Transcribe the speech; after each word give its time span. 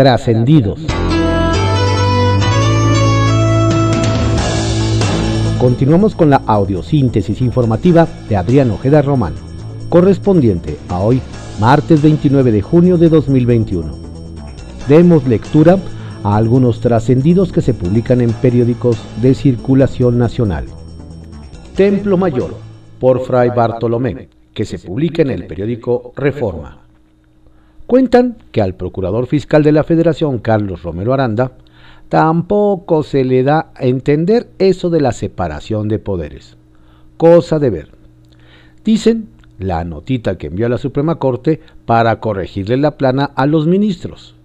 trascendidos. 0.00 0.80
Continuamos 5.58 6.14
con 6.14 6.30
la 6.30 6.40
audiosíntesis 6.46 7.42
informativa 7.42 8.08
de 8.26 8.38
Adrián 8.38 8.70
Ojeda 8.70 9.02
Román, 9.02 9.34
correspondiente 9.90 10.78
a 10.88 11.00
hoy, 11.00 11.20
martes 11.60 12.00
29 12.00 12.50
de 12.50 12.62
junio 12.62 12.96
de 12.96 13.10
2021. 13.10 13.92
Demos 14.88 15.28
lectura 15.28 15.76
a 16.24 16.34
algunos 16.34 16.80
trascendidos 16.80 17.52
que 17.52 17.60
se 17.60 17.74
publican 17.74 18.22
en 18.22 18.32
periódicos 18.32 18.96
de 19.20 19.34
circulación 19.34 20.16
nacional. 20.16 20.64
Templo 21.76 22.16
Mayor, 22.16 22.54
por 22.98 23.26
Fray 23.26 23.50
Bartolomé, 23.50 24.30
que 24.54 24.64
se 24.64 24.78
publica 24.78 25.20
en 25.20 25.30
el 25.30 25.46
periódico 25.46 26.14
Reforma. 26.16 26.89
Cuentan 27.90 28.36
que 28.52 28.62
al 28.62 28.76
procurador 28.76 29.26
fiscal 29.26 29.64
de 29.64 29.72
la 29.72 29.82
Federación, 29.82 30.38
Carlos 30.38 30.84
Romero 30.84 31.12
Aranda, 31.12 31.54
tampoco 32.08 33.02
se 33.02 33.24
le 33.24 33.42
da 33.42 33.72
a 33.74 33.84
entender 33.84 34.48
eso 34.60 34.90
de 34.90 35.00
la 35.00 35.10
separación 35.10 35.88
de 35.88 35.98
poderes. 35.98 36.56
Cosa 37.16 37.58
de 37.58 37.70
ver. 37.70 37.88
Dicen 38.84 39.26
la 39.58 39.82
notita 39.82 40.38
que 40.38 40.46
envió 40.46 40.66
a 40.66 40.68
la 40.68 40.78
Suprema 40.78 41.16
Corte 41.16 41.62
para 41.84 42.20
corregirle 42.20 42.76
la 42.76 42.96
plana 42.96 43.24
a 43.34 43.46
los 43.46 43.66
ministros. 43.66 44.36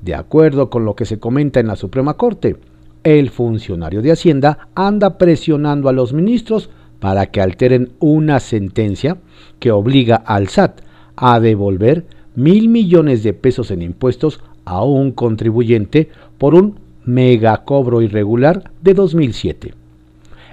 De 0.00 0.16
acuerdo 0.16 0.68
con 0.68 0.84
lo 0.84 0.96
que 0.96 1.04
se 1.04 1.20
comenta 1.20 1.60
en 1.60 1.68
la 1.68 1.76
Suprema 1.76 2.14
Corte, 2.14 2.56
el 3.04 3.30
funcionario 3.30 4.02
de 4.02 4.10
Hacienda 4.10 4.66
anda 4.74 5.18
presionando 5.18 5.88
a 5.88 5.92
los 5.92 6.12
ministros 6.12 6.68
para 6.98 7.26
que 7.26 7.40
alteren 7.40 7.92
una 8.00 8.40
sentencia 8.40 9.18
que 9.60 9.70
obliga 9.70 10.16
al 10.16 10.48
SAT 10.48 10.80
a 11.14 11.38
devolver 11.38 12.06
mil 12.34 12.68
millones 12.68 13.22
de 13.22 13.32
pesos 13.32 13.70
en 13.70 13.82
impuestos 13.82 14.40
a 14.64 14.84
un 14.84 15.12
contribuyente 15.12 16.08
por 16.38 16.54
un 16.54 16.78
megacobro 17.04 18.02
irregular 18.02 18.70
de 18.82 18.94
2007. 18.94 19.74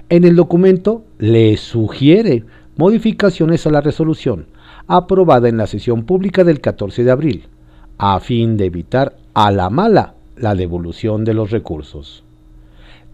En 0.08 0.24
el 0.24 0.36
documento 0.36 1.04
le 1.18 1.56
sugiere 1.56 2.44
modificaciones 2.76 3.66
a 3.66 3.70
la 3.70 3.80
resolución 3.80 4.46
aprobada 4.88 5.48
en 5.48 5.56
la 5.56 5.68
sesión 5.68 6.02
pública 6.02 6.42
del 6.42 6.60
14 6.60 7.04
de 7.04 7.10
abril, 7.12 7.44
a 7.96 8.18
fin 8.18 8.56
de 8.56 8.64
evitar 8.64 9.16
a 9.34 9.52
la 9.52 9.70
mala 9.70 10.14
la 10.36 10.56
devolución 10.56 11.24
de 11.24 11.34
los 11.34 11.52
recursos. 11.52 12.24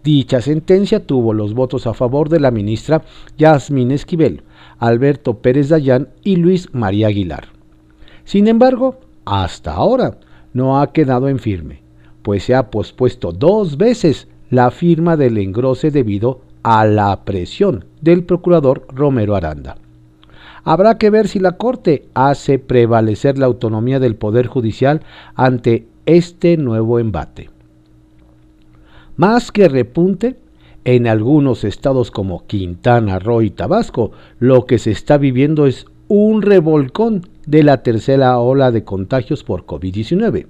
Dicha 0.03 0.41
sentencia 0.41 1.05
tuvo 1.05 1.33
los 1.33 1.53
votos 1.53 1.85
a 1.85 1.93
favor 1.93 2.29
de 2.29 2.39
la 2.39 2.49
ministra 2.49 3.03
Yasmín 3.37 3.91
Esquivel, 3.91 4.41
Alberto 4.79 5.35
Pérez 5.35 5.69
Dayán 5.69 6.09
y 6.23 6.37
Luis 6.37 6.73
María 6.73 7.07
Aguilar. 7.07 7.56
Sin 8.27 8.47
embargo, 8.47 8.99
hasta 9.25 9.73
ahora 9.73 10.19
no 10.53 10.79
ha 10.79 10.93
quedado 10.93 11.27
en 11.27 11.39
firme 11.39 11.87
pues 12.27 12.43
se 12.43 12.55
ha 12.55 12.69
pospuesto 12.71 13.31
dos 13.31 13.77
veces 13.77 14.27
la 14.49 14.69
firma 14.69 15.15
del 15.15 15.37
engrose 15.37 15.91
debido 15.91 16.41
a 16.61 16.85
la 16.85 17.23
presión 17.23 17.85
del 18.01 18.25
procurador 18.25 18.85
Romero 18.93 19.33
Aranda. 19.33 19.77
Habrá 20.65 20.97
que 20.97 21.09
ver 21.09 21.29
si 21.29 21.39
la 21.39 21.53
Corte 21.53 22.09
hace 22.15 22.59
prevalecer 22.59 23.37
la 23.37 23.45
autonomía 23.45 24.01
del 24.01 24.17
Poder 24.17 24.47
Judicial 24.47 25.03
ante 25.35 25.87
este 26.05 26.57
nuevo 26.57 26.99
embate. 26.99 27.49
Más 29.15 29.53
que 29.53 29.69
repunte, 29.69 30.35
en 30.83 31.07
algunos 31.07 31.63
estados 31.63 32.11
como 32.11 32.45
Quintana 32.45 33.19
Roo 33.19 33.41
y 33.41 33.51
Tabasco, 33.51 34.11
lo 34.39 34.65
que 34.65 34.79
se 34.79 34.91
está 34.91 35.17
viviendo 35.17 35.65
es 35.65 35.85
un 36.09 36.41
revolcón 36.41 37.25
de 37.47 37.63
la 37.63 37.81
tercera 37.81 38.37
ola 38.37 38.71
de 38.71 38.83
contagios 38.83 39.43
por 39.43 39.65
COVID-19. 39.65 40.45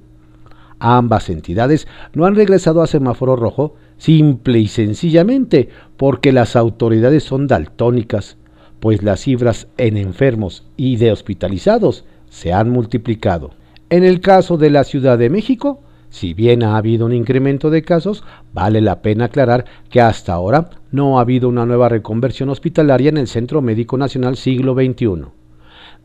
Ambas 0.79 1.29
entidades 1.29 1.87
no 2.13 2.25
han 2.25 2.35
regresado 2.35 2.81
a 2.81 2.87
semáforo 2.87 3.35
rojo 3.35 3.75
simple 3.97 4.59
y 4.59 4.67
sencillamente 4.67 5.69
porque 5.95 6.31
las 6.31 6.55
autoridades 6.55 7.23
son 7.23 7.47
daltónicas, 7.47 8.37
pues 8.79 9.01
las 9.01 9.21
cifras 9.21 9.67
en 9.77 9.97
enfermos 9.97 10.65
y 10.75 10.97
de 10.97 11.11
hospitalizados 11.11 12.05
se 12.29 12.53
han 12.53 12.69
multiplicado. 12.69 13.51
En 13.89 14.03
el 14.03 14.19
caso 14.19 14.57
de 14.57 14.69
la 14.69 14.83
Ciudad 14.83 15.17
de 15.17 15.29
México, 15.29 15.81
si 16.09 16.33
bien 16.33 16.63
ha 16.63 16.77
habido 16.77 17.05
un 17.05 17.13
incremento 17.13 17.69
de 17.69 17.83
casos, 17.83 18.23
vale 18.53 18.81
la 18.81 19.01
pena 19.01 19.25
aclarar 19.25 19.65
que 19.89 20.01
hasta 20.01 20.33
ahora 20.33 20.69
no 20.91 21.17
ha 21.17 21.21
habido 21.21 21.49
una 21.49 21.65
nueva 21.65 21.89
reconversión 21.89 22.49
hospitalaria 22.49 23.09
en 23.09 23.17
el 23.17 23.27
Centro 23.27 23.61
Médico 23.61 23.97
Nacional 23.97 24.37
siglo 24.37 24.73
XXI. 24.73 25.25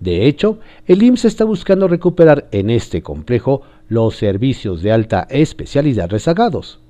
De 0.02 0.26
hecho, 0.26 0.58
el 0.88 1.00
IMSS 1.00 1.26
está 1.26 1.44
buscando 1.44 1.86
recuperar 1.86 2.48
en 2.50 2.70
este 2.70 3.02
complejo 3.02 3.62
los 3.88 4.16
servicios 4.16 4.82
de 4.82 4.90
alta 4.90 5.28
especialidad 5.30 6.10
rezagados. 6.10 6.80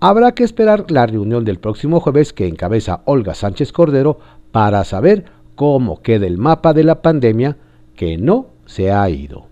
Habrá 0.00 0.32
que 0.32 0.42
esperar 0.42 0.90
la 0.90 1.06
reunión 1.06 1.44
del 1.44 1.60
próximo 1.60 2.00
jueves 2.00 2.32
que 2.32 2.48
encabeza 2.48 3.02
Olga 3.04 3.34
Sánchez 3.34 3.70
Cordero 3.70 4.18
para 4.50 4.82
saber 4.82 5.26
cómo 5.54 6.02
queda 6.02 6.26
el 6.26 6.38
mapa 6.38 6.72
de 6.74 6.82
la 6.82 7.02
pandemia 7.02 7.56
que 7.94 8.18
no 8.18 8.48
se 8.64 8.90
ha 8.90 9.08
ido. 9.10 9.46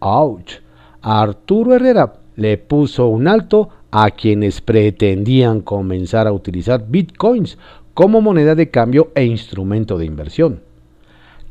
¡Auch! 0.00 0.60
Arturo 1.00 1.74
Herrera 1.74 2.16
le 2.36 2.58
puso 2.58 3.06
un 3.06 3.26
alto 3.28 3.70
a 3.90 4.10
quienes 4.10 4.60
pretendían 4.60 5.62
comenzar 5.62 6.26
a 6.26 6.32
utilizar 6.32 6.86
bitcoins 6.86 7.56
como 7.94 8.20
moneda 8.20 8.54
de 8.54 8.68
cambio 8.68 9.10
e 9.14 9.24
instrumento 9.24 9.96
de 9.96 10.04
inversión. 10.04 10.67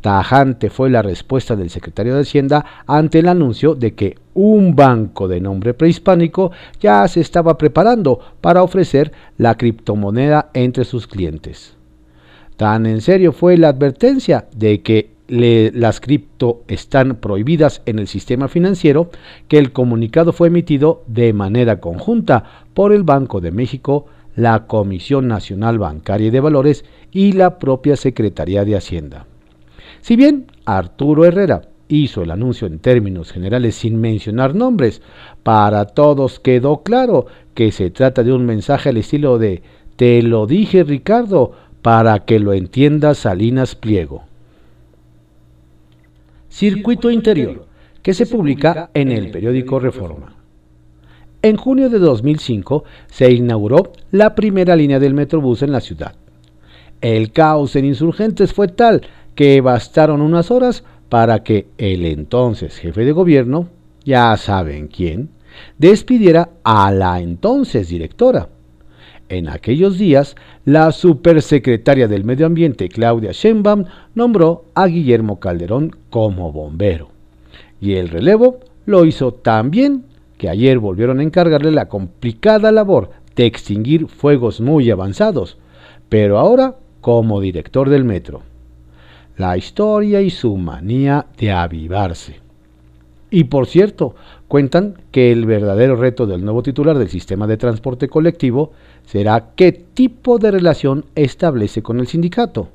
Tajante 0.07 0.69
fue 0.69 0.89
la 0.89 1.01
respuesta 1.01 1.57
del 1.57 1.69
secretario 1.69 2.15
de 2.15 2.21
Hacienda 2.21 2.63
ante 2.87 3.19
el 3.19 3.27
anuncio 3.27 3.75
de 3.75 3.93
que 3.93 4.15
un 4.35 4.73
banco 4.73 5.27
de 5.27 5.41
nombre 5.41 5.73
prehispánico 5.73 6.51
ya 6.79 7.05
se 7.09 7.19
estaba 7.19 7.57
preparando 7.57 8.17
para 8.39 8.63
ofrecer 8.63 9.11
la 9.37 9.55
criptomoneda 9.55 10.49
entre 10.53 10.85
sus 10.85 11.07
clientes. 11.07 11.75
Tan 12.55 12.85
en 12.85 13.01
serio 13.01 13.33
fue 13.33 13.57
la 13.57 13.67
advertencia 13.67 14.47
de 14.55 14.81
que 14.81 15.09
las 15.27 15.99
cripto 15.99 16.61
están 16.69 17.17
prohibidas 17.17 17.81
en 17.85 17.99
el 17.99 18.07
sistema 18.07 18.47
financiero 18.47 19.09
que 19.49 19.57
el 19.57 19.73
comunicado 19.73 20.31
fue 20.31 20.47
emitido 20.47 21.03
de 21.07 21.33
manera 21.33 21.81
conjunta 21.81 22.45
por 22.73 22.93
el 22.93 23.03
Banco 23.03 23.41
de 23.41 23.51
México, 23.51 24.05
la 24.37 24.67
Comisión 24.67 25.27
Nacional 25.27 25.79
Bancaria 25.79 26.27
y 26.27 26.31
de 26.31 26.39
Valores 26.39 26.85
y 27.11 27.33
la 27.33 27.59
propia 27.59 27.97
Secretaría 27.97 28.63
de 28.63 28.77
Hacienda. 28.77 29.25
Si 30.01 30.15
bien 30.15 30.47
Arturo 30.65 31.25
Herrera 31.25 31.61
hizo 31.87 32.21
el 32.21 32.31
anuncio 32.31 32.67
en 32.67 32.79
términos 32.79 33.31
generales 33.31 33.75
sin 33.75 33.99
mencionar 33.99 34.55
nombres, 34.55 35.01
para 35.43 35.85
todos 35.85 36.39
quedó 36.39 36.83
claro 36.83 37.27
que 37.53 37.71
se 37.71 37.89
trata 37.89 38.23
de 38.23 38.33
un 38.33 38.45
mensaje 38.45 38.89
al 38.89 38.97
estilo 38.97 39.37
de 39.37 39.61
Te 39.95 40.21
lo 40.21 40.45
dije 40.45 40.83
Ricardo, 40.83 41.53
para 41.81 42.25
que 42.25 42.39
lo 42.39 42.53
entienda 42.53 43.13
Salinas 43.13 43.75
Pliego. 43.75 44.23
Circuito 46.49 47.11
Interior, 47.11 47.65
que 48.01 48.13
se 48.13 48.25
publica 48.25 48.89
en 48.93 49.11
el 49.11 49.31
periódico 49.31 49.79
Reforma. 49.79 50.35
En 51.41 51.55
junio 51.55 51.89
de 51.89 51.99
2005 51.99 52.83
se 53.07 53.31
inauguró 53.31 53.93
la 54.11 54.33
primera 54.33 54.75
línea 54.75 54.99
del 54.99 55.13
Metrobús 55.13 55.61
en 55.61 55.71
la 55.71 55.81
ciudad. 55.81 56.15
El 56.99 57.31
caos 57.31 57.75
en 57.75 57.85
insurgentes 57.85 58.53
fue 58.53 58.67
tal 58.67 59.01
que 59.37 59.61
bastaron 59.61 60.21
unas 60.21 60.49
horas 60.49 60.83
para 61.09 61.43
que 61.43 61.67
el 61.77 62.05
entonces 62.05 62.75
jefe 62.79 63.05
de 63.05 63.11
gobierno, 63.11 63.67
ya 64.03 64.35
saben 64.35 64.87
quién, 64.87 65.29
despidiera 65.77 66.49
a 66.63 66.91
la 66.91 67.21
entonces 67.21 67.87
directora. 67.89 68.49
En 69.29 69.47
aquellos 69.47 69.99
días, 69.99 70.35
la 70.65 70.91
supersecretaria 70.91 72.07
del 72.07 72.23
Medio 72.23 72.47
Ambiente, 72.47 72.89
Claudia 72.89 73.31
Sheinbaum, 73.31 73.85
nombró 74.15 74.65
a 74.73 74.87
Guillermo 74.87 75.39
Calderón 75.39 75.95
como 76.09 76.51
bombero. 76.51 77.09
Y 77.79 77.93
el 77.93 78.09
relevo 78.09 78.61
lo 78.87 79.05
hizo 79.05 79.33
tan 79.35 79.69
bien 79.69 80.05
que 80.39 80.49
ayer 80.49 80.79
volvieron 80.79 81.19
a 81.19 81.23
encargarle 81.23 81.71
la 81.71 81.89
complicada 81.89 82.71
labor 82.71 83.11
de 83.35 83.45
extinguir 83.45 84.07
fuegos 84.07 84.61
muy 84.61 84.89
avanzados, 84.89 85.59
pero 86.09 86.39
ahora 86.39 86.73
como 87.01 87.39
director 87.39 87.91
del 87.91 88.03
metro 88.03 88.41
la 89.37 89.55
historia 89.55 90.21
y 90.21 90.29
su 90.29 90.57
manía 90.57 91.27
de 91.37 91.51
avivarse. 91.51 92.41
Y 93.29 93.45
por 93.45 93.67
cierto, 93.67 94.15
cuentan 94.47 94.95
que 95.11 95.31
el 95.31 95.45
verdadero 95.45 95.95
reto 95.95 96.25
del 96.25 96.43
nuevo 96.43 96.63
titular 96.63 96.97
del 96.97 97.09
sistema 97.09 97.45
de 97.45 97.57
transporte 97.57 98.07
colectivo 98.07 98.71
será 99.05 99.49
qué 99.55 99.71
tipo 99.71 100.39
de 100.39 100.51
relación 100.51 101.05
establece 101.15 101.83
con 101.83 101.99
el 101.99 102.07
sindicato. 102.07 102.69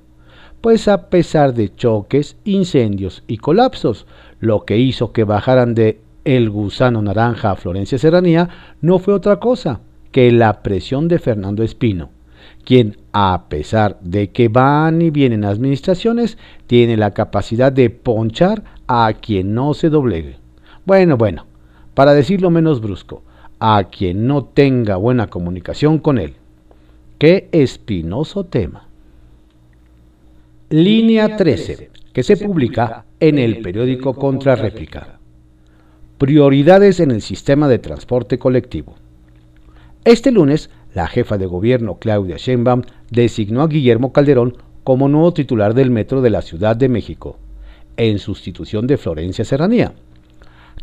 Pues 0.61 0.87
a 0.88 1.09
pesar 1.09 1.55
de 1.55 1.75
choques, 1.75 2.37
incendios 2.44 3.25
y 3.26 3.38
colapsos, 3.38 4.06
lo 4.38 4.65
que 4.65 4.79
hizo 4.79 5.12
que 5.12 5.25
bajaran 5.25 5.75
de 5.75 6.00
el 6.25 6.50
gusano 6.50 7.03
naranja 7.03 7.50
a 7.50 7.56
Florencia 7.56 7.99
Serranía 7.99 8.49
no 8.81 9.00
fue 9.00 9.15
otra 9.15 9.41
cosa 9.41 9.81
que 10.12 10.31
la 10.31 10.62
presión 10.62 11.08
de 11.08 11.19
Fernando 11.19 11.65
Espino 11.65 12.11
quien, 12.64 12.97
a 13.12 13.44
pesar 13.49 13.99
de 14.00 14.31
que 14.31 14.49
van 14.49 15.03
y 15.03 15.11
vienen 15.11 15.44
administraciones, 15.44 16.38
tiene 16.67 16.97
la 16.97 17.12
capacidad 17.12 17.73
de 17.73 17.91
ponchar 17.91 18.62
a 18.87 19.12
quien 19.20 19.55
no 19.55 19.75
se 19.75 19.91
doblegue. 19.91 20.37
Bueno, 20.85 21.17
bueno, 21.17 21.47
para 21.94 22.14
decirlo 22.14 22.50
menos 22.50 22.81
brusco, 22.81 23.23
a 23.59 23.85
quien 23.85 24.26
no 24.26 24.44
tenga 24.44 24.97
buena 24.97 25.29
comunicación 25.29 25.99
con 25.99 26.19
él. 26.19 26.35
Qué 27.19 27.49
espinoso 27.53 28.44
tema. 28.44 28.88
Línea 30.70 31.37
13, 31.37 31.91
que 32.12 32.23
se 32.23 32.37
publica 32.37 33.05
en 33.20 33.38
el 33.38 33.61
periódico 33.62 34.15
Contrarréplica. 34.15 35.19
Prioridades 36.19 36.99
en 36.99 37.11
el 37.11 37.23
sistema 37.23 37.69
de 37.69 37.79
transporte 37.79 38.38
colectivo. 38.38 38.94
Este 40.05 40.32
lunes, 40.32 40.70
la 40.94 41.06
jefa 41.06 41.39
de 41.39 41.47
gobierno 41.47 41.99
Claudia 41.99 42.37
Sheinbaum 42.37 42.83
designó 43.11 43.62
a 43.62 43.69
Guillermo 43.69 44.12
Calderón 44.12 44.56
como 44.85 45.09
nuevo 45.09 45.33
titular 45.33 45.75
del 45.75 45.91
metro 45.91 46.21
de 46.23 46.31
la 46.31 46.43
Ciudad 46.43 46.77
de 46.77 46.89
México, 46.89 47.39
en 47.97 48.19
sustitución 48.19 48.87
de 48.87 48.97
Florencia 48.97 49.44
Serranía. 49.44 49.93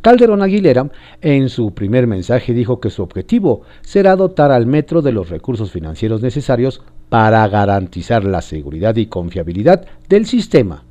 Calderón 0.02 0.42
Aguilera, 0.42 0.90
en 1.22 1.50
su 1.50 1.74
primer 1.74 2.08
mensaje, 2.08 2.54
dijo 2.54 2.80
que 2.80 2.90
su 2.90 3.04
objetivo 3.04 3.64
será 3.82 4.16
dotar 4.16 4.52
al 4.52 4.66
metro 4.66 5.02
de 5.02 5.12
los 5.12 5.30
recursos 5.30 5.72
financieros 5.72 6.22
necesarios 6.22 6.82
para 7.10 7.46
garantizar 7.50 8.24
la 8.24 8.42
seguridad 8.42 8.96
y 8.96 9.08
confiabilidad 9.08 9.86
del 10.08 10.26
sistema, 10.26 10.86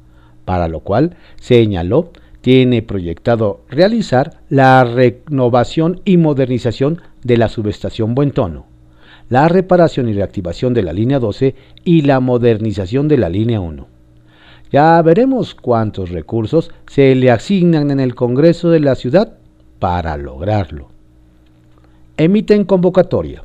para 0.45 0.69
lo 0.69 0.81
cual 0.81 1.17
señaló 1.41 2.11
tiene 2.43 2.83
proyectado 2.83 3.63
realizar 3.69 4.41
la 4.51 4.85
renovación 4.85 6.03
y 6.05 6.19
modernización 6.19 7.01
de 7.25 7.37
la 7.39 7.49
subestación 7.49 8.15
Buen 8.15 8.33
Tono, 8.33 8.67
la 9.29 9.49
reparación 9.49 10.09
y 10.09 10.15
reactivación 10.15 10.75
de 10.75 10.83
la 10.83 10.93
línea 10.93 11.19
12 11.19 11.55
y 11.85 12.03
la 12.03 12.21
modernización 12.21 13.09
de 13.09 13.19
la 13.19 13.29
línea 13.29 13.61
1. 13.61 13.87
Ya 14.71 15.01
veremos 15.03 15.55
cuántos 15.55 16.11
recursos 16.11 16.71
se 16.87 17.15
le 17.15 17.31
asignan 17.31 17.91
en 17.91 18.01
el 18.01 18.15
Congreso 18.15 18.71
de 18.71 18.81
la 18.81 18.95
ciudad 18.95 19.35
para 19.79 20.17
lograrlo. 20.17 20.89
Emiten 22.17 22.65
convocatoria. 22.65 23.45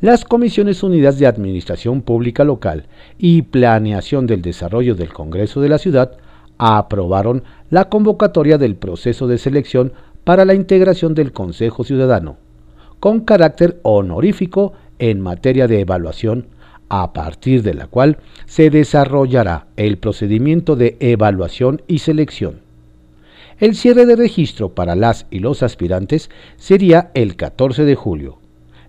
Las 0.00 0.24
Comisiones 0.24 0.82
Unidas 0.82 1.18
de 1.18 1.26
Administración 1.26 2.02
Pública 2.02 2.44
Local 2.44 2.86
y 3.18 3.42
Planeación 3.42 4.26
del 4.26 4.42
Desarrollo 4.42 4.94
del 4.94 5.12
Congreso 5.12 5.60
de 5.60 5.70
la 5.70 5.78
Ciudad 5.78 6.12
aprobaron 6.58 7.44
la 7.70 7.88
convocatoria 7.88 8.58
del 8.58 8.76
proceso 8.76 9.26
de 9.26 9.38
selección 9.38 9.92
para 10.24 10.44
la 10.44 10.54
integración 10.54 11.14
del 11.14 11.32
Consejo 11.32 11.84
Ciudadano, 11.84 12.36
con 13.00 13.20
carácter 13.20 13.78
honorífico 13.82 14.72
en 14.98 15.20
materia 15.20 15.68
de 15.68 15.80
evaluación 15.80 16.46
a 16.88 17.12
partir 17.12 17.62
de 17.62 17.74
la 17.74 17.86
cual 17.86 18.18
se 18.46 18.70
desarrollará 18.70 19.66
el 19.76 19.98
procedimiento 19.98 20.76
de 20.76 20.96
evaluación 21.00 21.82
y 21.86 21.98
selección. 21.98 22.60
El 23.58 23.74
cierre 23.74 24.06
de 24.06 24.16
registro 24.16 24.74
para 24.74 24.94
las 24.94 25.26
y 25.30 25.38
los 25.38 25.62
aspirantes 25.62 26.30
sería 26.56 27.10
el 27.14 27.36
14 27.36 27.84
de 27.84 27.94
julio. 27.94 28.38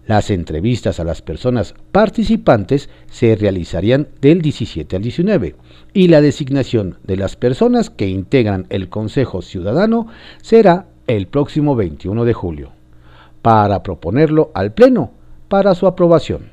Las 0.05 0.29
entrevistas 0.29 0.99
a 0.99 1.03
las 1.03 1.21
personas 1.21 1.73
participantes 1.91 2.89
se 3.09 3.35
realizarían 3.35 4.07
del 4.21 4.41
17 4.41 4.95
al 4.95 5.01
19 5.01 5.55
y 5.93 6.07
la 6.07 6.21
designación 6.21 6.97
de 7.03 7.17
las 7.17 7.35
personas 7.35 7.89
que 7.89 8.07
integran 8.07 8.67
el 8.69 8.87
Consejo 8.89 9.41
Ciudadano 9.41 10.07
será 10.41 10.87
el 11.07 11.27
próximo 11.27 11.75
21 11.75 12.23
de 12.23 12.33
julio, 12.33 12.71
para 13.47 13.81
proponerlo 13.81 14.51
al 14.53 14.73
Pleno 14.73 15.11
para 15.47 15.73
su 15.73 15.87
aprobación. 15.87 16.49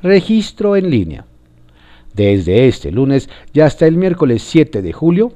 Registro 0.00 0.74
en 0.74 0.88
línea. 0.88 1.26
Desde 2.14 2.66
este 2.66 2.90
lunes 2.90 3.28
y 3.52 3.60
hasta 3.60 3.86
el 3.86 3.98
miércoles 3.98 4.42
7 4.42 4.80
de 4.80 4.94
julio, 4.94 5.34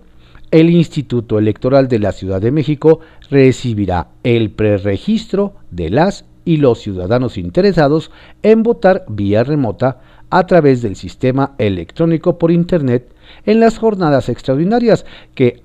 el 0.51 0.71
Instituto 0.71 1.39
Electoral 1.39 1.89
de 1.89 1.99
la 1.99 2.13
Ciudad 2.13 2.41
de 2.41 2.53
México 2.53 3.01
recibirá 3.29 4.13
el 4.23 4.51
preregistro 4.51 5.57
de 5.71 5.91
las 5.91 6.25
y 6.47 6.57
los 6.57 6.79
ciudadanos 6.79 7.37
interesados 7.37 8.11
en 8.43 8.63
votar 8.63 9.05
vía 9.09 9.45
remota 9.45 10.01
a 10.31 10.47
través 10.47 10.81
del 10.81 10.97
sistema 10.97 11.55
electrónico 11.59 12.39
por 12.39 12.51
Internet 12.51 13.13
en 13.45 13.61
las 13.61 13.77
jornadas 13.77 14.31
extraordinarias 14.31 15.05
que, 15.35 15.61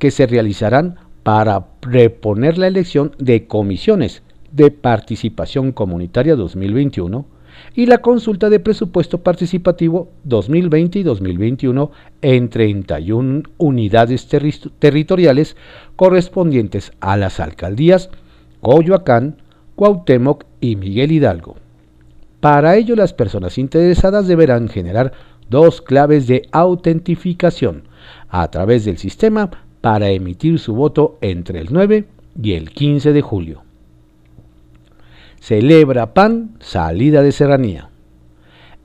que 0.00 0.10
se 0.10 0.26
realizarán 0.26 0.96
para 1.26 1.66
reponer 1.82 2.56
la 2.56 2.68
elección 2.68 3.10
de 3.18 3.48
comisiones 3.48 4.22
de 4.52 4.70
participación 4.70 5.72
comunitaria 5.72 6.36
2021 6.36 7.26
y 7.74 7.86
la 7.86 7.98
consulta 7.98 8.48
de 8.48 8.60
presupuesto 8.60 9.18
participativo 9.24 10.08
2020 10.22 11.00
y 11.00 11.02
2021 11.02 11.90
en 12.22 12.48
31 12.48 13.42
unidades 13.58 14.28
territoriales 14.78 15.56
correspondientes 15.96 16.92
a 17.00 17.16
las 17.16 17.40
alcaldías 17.40 18.08
Coyoacán, 18.60 19.42
Cuauhtémoc 19.74 20.44
y 20.60 20.76
Miguel 20.76 21.10
Hidalgo. 21.10 21.56
Para 22.38 22.76
ello 22.76 22.94
las 22.94 23.12
personas 23.12 23.58
interesadas 23.58 24.28
deberán 24.28 24.68
generar 24.68 25.10
dos 25.50 25.82
claves 25.82 26.28
de 26.28 26.42
autentificación 26.52 27.88
a 28.28 28.48
través 28.52 28.84
del 28.84 28.98
sistema 28.98 29.65
para 29.86 30.10
emitir 30.10 30.58
su 30.58 30.74
voto 30.74 31.16
entre 31.20 31.60
el 31.60 31.68
9 31.70 32.06
y 32.42 32.54
el 32.54 32.70
15 32.70 33.12
de 33.12 33.22
julio 33.22 33.62
celebra 35.38 36.12
PAN 36.12 36.56
salida 36.58 37.22
de 37.22 37.30
serranía. 37.30 37.88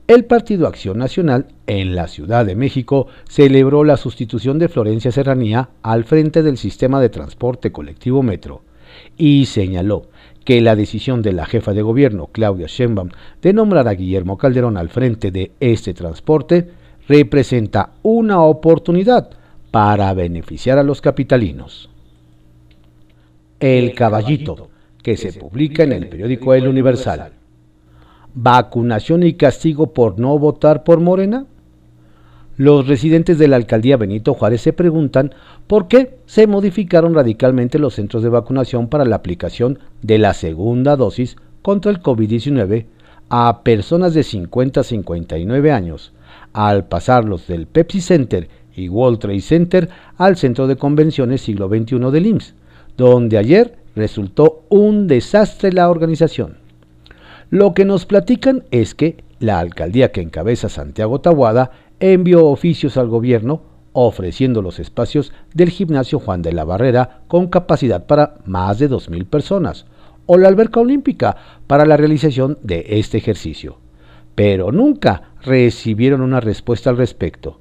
El 0.06 0.26
Partido 0.26 0.68
Acción 0.68 0.98
Nacional 0.98 1.48
en 1.66 1.96
la 1.96 2.06
Ciudad 2.06 2.46
de 2.46 2.54
México 2.54 3.08
celebró 3.28 3.82
la 3.82 3.96
sustitución 3.96 4.60
de 4.60 4.68
Florencia 4.68 5.10
Serranía 5.10 5.70
al 5.82 6.04
frente 6.04 6.44
del 6.44 6.56
sistema 6.56 7.00
de 7.00 7.08
transporte 7.08 7.72
colectivo 7.72 8.22
Metro 8.22 8.62
y 9.16 9.46
señaló 9.46 10.06
que 10.44 10.60
la 10.60 10.76
decisión 10.76 11.20
de 11.20 11.32
la 11.32 11.46
jefa 11.46 11.72
de 11.72 11.82
gobierno 11.82 12.28
Claudia 12.30 12.68
Sheinbaum 12.68 13.08
de 13.42 13.52
nombrar 13.52 13.88
a 13.88 13.94
Guillermo 13.94 14.38
Calderón 14.38 14.76
al 14.76 14.88
frente 14.88 15.32
de 15.32 15.50
este 15.58 15.94
transporte 15.94 16.70
representa 17.08 17.90
una 18.04 18.40
oportunidad 18.42 19.41
para 19.72 20.12
beneficiar 20.14 20.78
a 20.78 20.84
los 20.84 21.00
capitalinos. 21.00 21.88
El 23.58 23.94
caballito 23.94 24.68
que 25.02 25.16
se 25.16 25.32
publica 25.32 25.82
en 25.82 25.92
el 25.92 26.08
periódico 26.08 26.54
El 26.54 26.68
Universal. 26.68 27.32
¿Vacunación 28.34 29.22
y 29.24 29.32
castigo 29.32 29.92
por 29.92 30.20
no 30.20 30.38
votar 30.38 30.84
por 30.84 31.00
Morena? 31.00 31.46
Los 32.58 32.86
residentes 32.86 33.38
de 33.38 33.48
la 33.48 33.56
alcaldía 33.56 33.96
Benito 33.96 34.34
Juárez 34.34 34.60
se 34.60 34.74
preguntan 34.74 35.32
por 35.66 35.88
qué 35.88 36.18
se 36.26 36.46
modificaron 36.46 37.14
radicalmente 37.14 37.78
los 37.78 37.94
centros 37.94 38.22
de 38.22 38.28
vacunación 38.28 38.88
para 38.88 39.06
la 39.06 39.16
aplicación 39.16 39.78
de 40.02 40.18
la 40.18 40.34
segunda 40.34 40.96
dosis 40.96 41.36
contra 41.62 41.90
el 41.90 42.02
COVID-19 42.02 42.84
a 43.30 43.62
personas 43.62 44.12
de 44.12 44.22
50 44.22 44.80
a 44.80 44.84
59 44.84 45.72
años, 45.72 46.12
al 46.52 46.84
pasarlos 46.84 47.46
del 47.46 47.66
Pepsi 47.66 48.02
Center 48.02 48.48
y 48.74 48.88
World 48.88 49.18
Trade 49.18 49.40
Center 49.40 49.88
al 50.16 50.36
Centro 50.36 50.66
de 50.66 50.76
Convenciones 50.76 51.42
Siglo 51.42 51.68
XXI 51.68 52.10
del 52.10 52.26
IMSS, 52.26 52.54
donde 52.96 53.38
ayer 53.38 53.76
resultó 53.94 54.64
un 54.68 55.06
desastre 55.06 55.72
la 55.72 55.90
organización. 55.90 56.58
Lo 57.50 57.74
que 57.74 57.84
nos 57.84 58.06
platican 58.06 58.64
es 58.70 58.94
que 58.94 59.24
la 59.38 59.58
alcaldía 59.58 60.12
que 60.12 60.22
encabeza 60.22 60.68
Santiago 60.68 61.20
Tahuada 61.20 61.72
envió 62.00 62.46
oficios 62.46 62.96
al 62.96 63.08
gobierno 63.08 63.62
ofreciendo 63.92 64.62
los 64.62 64.78
espacios 64.78 65.32
del 65.54 65.70
gimnasio 65.70 66.18
Juan 66.18 66.42
de 66.42 66.52
la 66.52 66.64
Barrera 66.64 67.20
con 67.28 67.48
capacidad 67.48 68.06
para 68.06 68.38
más 68.46 68.78
de 68.78 68.88
2.000 68.88 69.26
personas 69.26 69.86
o 70.26 70.38
la 70.38 70.48
alberca 70.48 70.80
olímpica 70.80 71.36
para 71.66 71.84
la 71.84 71.96
realización 71.96 72.58
de 72.62 72.84
este 72.88 73.18
ejercicio. 73.18 73.78
Pero 74.34 74.72
nunca 74.72 75.34
recibieron 75.42 76.22
una 76.22 76.40
respuesta 76.40 76.90
al 76.90 76.96
respecto. 76.96 77.60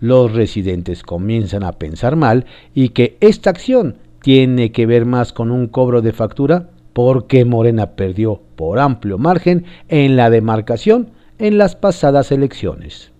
Los 0.00 0.32
residentes 0.32 1.02
comienzan 1.02 1.62
a 1.62 1.72
pensar 1.72 2.16
mal 2.16 2.46
y 2.74 2.88
que 2.90 3.18
esta 3.20 3.50
acción 3.50 3.96
tiene 4.22 4.72
que 4.72 4.86
ver 4.86 5.04
más 5.04 5.32
con 5.32 5.50
un 5.50 5.66
cobro 5.66 6.02
de 6.02 6.12
factura 6.12 6.70
porque 6.92 7.44
Morena 7.44 7.92
perdió 7.92 8.40
por 8.56 8.78
amplio 8.78 9.18
margen 9.18 9.64
en 9.88 10.16
la 10.16 10.30
demarcación 10.30 11.10
en 11.38 11.58
las 11.58 11.76
pasadas 11.76 12.32
elecciones. 12.32 13.12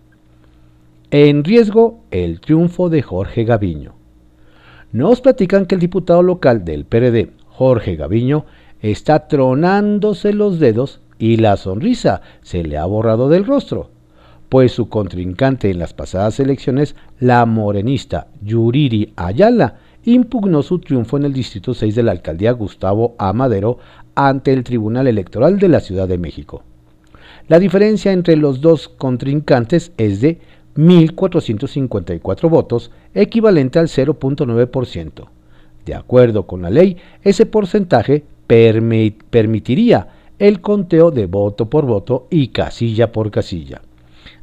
En 1.10 1.44
riesgo 1.44 2.00
el 2.10 2.40
triunfo 2.40 2.88
de 2.88 3.02
Jorge 3.02 3.44
Gaviño. 3.44 3.94
Nos 4.92 5.20
platican 5.20 5.66
que 5.66 5.75
el 5.75 5.80
diputado 5.80 6.22
local 6.22 6.64
del 6.64 6.84
PRD, 6.84 7.30
Jorge 7.46 7.96
Gaviño, 7.96 8.46
está 8.80 9.28
tronándose 9.28 10.32
los 10.32 10.58
dedos 10.58 11.00
y 11.18 11.37
la 11.37 11.56
sonrisa 11.56 12.22
se 12.42 12.64
le 12.64 12.78
ha 12.78 12.87
borrado 12.87 13.28
del 13.28 13.44
rostro, 13.44 13.90
pues 14.50 14.73
su 14.73 14.88
contrincante 14.88 15.71
en 15.71 15.78
las 15.78 15.95
pasadas 15.95 16.40
elecciones, 16.40 16.97
la 17.21 17.47
morenista 17.47 18.26
Yuriri 18.42 19.12
Ayala, 19.14 19.78
impugnó 20.04 20.62
su 20.62 20.80
triunfo 20.80 21.16
en 21.16 21.25
el 21.25 21.33
Distrito 21.33 21.73
6 21.73 21.95
de 21.95 22.02
la 22.02 22.11
alcaldía 22.11 22.50
Gustavo 22.50 23.14
Amadero 23.16 23.78
ante 24.16 24.52
el 24.52 24.64
Tribunal 24.64 25.07
Electoral 25.07 25.61
de 25.61 25.69
la 25.69 25.78
Ciudad 25.78 26.09
de 26.09 26.19
México. 26.19 26.64
La 27.47 27.61
diferencia 27.61 28.12
entre 28.12 28.37
los 28.37 28.61
dos 28.61 28.88
contrincantes 28.88 29.92
es 29.97 30.21
de 30.21 30.40
1.454 30.76 32.50
votos, 32.50 32.90
equivalente 33.14 33.78
al 33.78 33.87
0.9%, 33.87 35.28
De 35.87 35.95
acuerdo 35.95 36.49
con 36.49 36.62
la 36.62 36.71
ley, 36.71 36.97
ese 37.23 37.47
porcentaje 37.47 38.25
permitiría 38.49 40.09
el 40.40 40.61
conteo 40.61 41.12
de 41.12 41.26
voto 41.26 41.71
por 41.71 41.87
voto 41.87 42.26
y 42.30 42.49
casilla 42.49 43.12
por 43.12 43.30
casilla. 43.30 43.83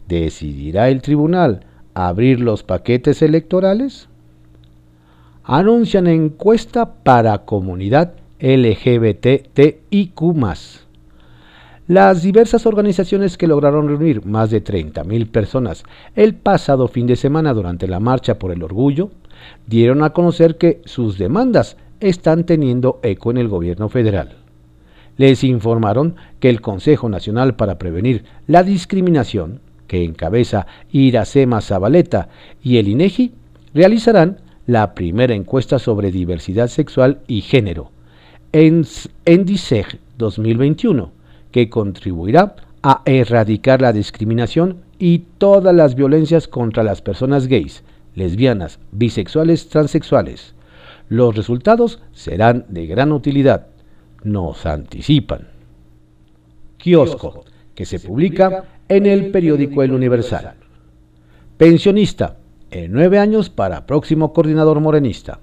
¿Decidirá 0.07 0.89
el 0.89 1.01
tribunal 1.01 1.65
abrir 1.93 2.39
los 2.39 2.63
paquetes 2.63 3.21
electorales? 3.21 4.07
Anuncian 5.43 6.07
encuesta 6.07 6.93
para 7.03 7.39
comunidad 7.39 8.13
LGBTIQ. 8.39 10.21
Las 11.87 12.21
diversas 12.21 12.65
organizaciones 12.65 13.37
que 13.37 13.47
lograron 13.47 13.87
reunir 13.87 14.25
más 14.25 14.49
de 14.49 14.63
30.000 14.63 15.29
personas 15.29 15.83
el 16.15 16.35
pasado 16.35 16.87
fin 16.87 17.07
de 17.07 17.15
semana 17.15 17.53
durante 17.53 17.87
la 17.87 17.99
Marcha 17.99 18.37
por 18.37 18.51
el 18.51 18.63
Orgullo 18.63 19.09
dieron 19.65 20.03
a 20.03 20.11
conocer 20.11 20.57
que 20.57 20.81
sus 20.85 21.17
demandas 21.17 21.77
están 21.99 22.45
teniendo 22.45 22.99
eco 23.03 23.31
en 23.31 23.37
el 23.37 23.47
gobierno 23.47 23.89
federal. 23.89 24.35
Les 25.17 25.43
informaron 25.43 26.15
que 26.39 26.49
el 26.49 26.61
Consejo 26.61 27.09
Nacional 27.09 27.55
para 27.55 27.77
Prevenir 27.77 28.25
la 28.45 28.63
Discriminación, 28.63 29.61
que 29.87 30.03
encabeza 30.03 30.67
Iracema 30.91 31.61
Zabaleta 31.61 32.29
y 32.61 32.77
el 32.77 32.87
INEGI, 32.87 33.31
realizarán 33.73 34.37
la 34.65 34.93
primera 34.93 35.33
encuesta 35.33 35.79
sobre 35.79 36.11
diversidad 36.11 36.67
sexual 36.67 37.19
y 37.27 37.41
género 37.41 37.91
en, 38.51 38.85
en 39.25 39.45
DISEG 39.45 39.99
2021 40.17 41.11
que 41.51 41.69
contribuirá 41.69 42.55
a 42.83 43.01
erradicar 43.05 43.81
la 43.81 43.93
discriminación 43.93 44.83
y 44.99 45.19
todas 45.37 45.73
las 45.75 45.95
violencias 45.95 46.47
contra 46.47 46.83
las 46.83 47.01
personas 47.01 47.47
gays, 47.47 47.83
lesbianas, 48.15 48.79
bisexuales, 48.91 49.69
transexuales. 49.69 50.53
Los 51.09 51.35
resultados 51.35 51.99
serán 52.11 52.65
de 52.69 52.87
gran 52.87 53.11
utilidad. 53.11 53.67
Nos 54.23 54.65
anticipan. 54.65 55.47
Kiosco, 56.77 57.45
que 57.75 57.85
se 57.85 57.99
publica 57.99 58.65
en 58.89 59.05
el 59.05 59.31
periódico 59.31 59.83
El 59.83 59.91
Universal. 59.91 60.55
Pensionista, 61.57 62.37
en 62.71 62.91
nueve 62.91 63.19
años 63.19 63.49
para 63.49 63.85
próximo 63.85 64.33
coordinador 64.33 64.79
morenista 64.79 65.39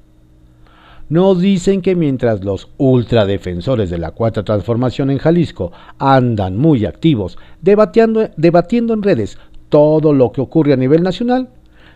nos 1.09 1.41
dicen 1.41 1.83
que 1.83 1.95
mientras 1.95 2.45
los 2.45 2.71
ultradefensores 2.79 3.91
de 3.91 3.99
la 3.99 4.13
Cuarta 4.13 4.43
Transformación 4.43 5.11
en 5.11 5.19
Jalisco 5.19 5.73
andan 5.99 6.57
muy 6.57 6.87
activos 6.87 7.39
debatiendo, 7.61 8.31
debatiendo 8.37 8.95
en 8.95 9.03
redes 9.03 9.39
todo 9.69 10.13
lo 10.13 10.33
que 10.33 10.41
ocurre 10.41 10.73
a 10.73 10.77
nivel 10.77 11.03
nacional, 11.03 11.51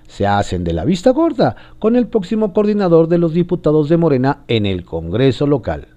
se 0.06 0.26
hacen 0.26 0.64
de 0.64 0.72
la 0.72 0.84
vista 0.84 1.10
gorda 1.10 1.56
con 1.78 1.96
el 1.96 2.06
próximo 2.06 2.52
coordinador 2.52 3.08
de 3.08 3.18
los 3.18 3.32
diputados 3.32 3.88
de 3.88 3.96
Morena 3.96 4.44
en 4.48 4.66
el 4.66 4.84
Congreso 4.84 5.46
local, 5.46 5.88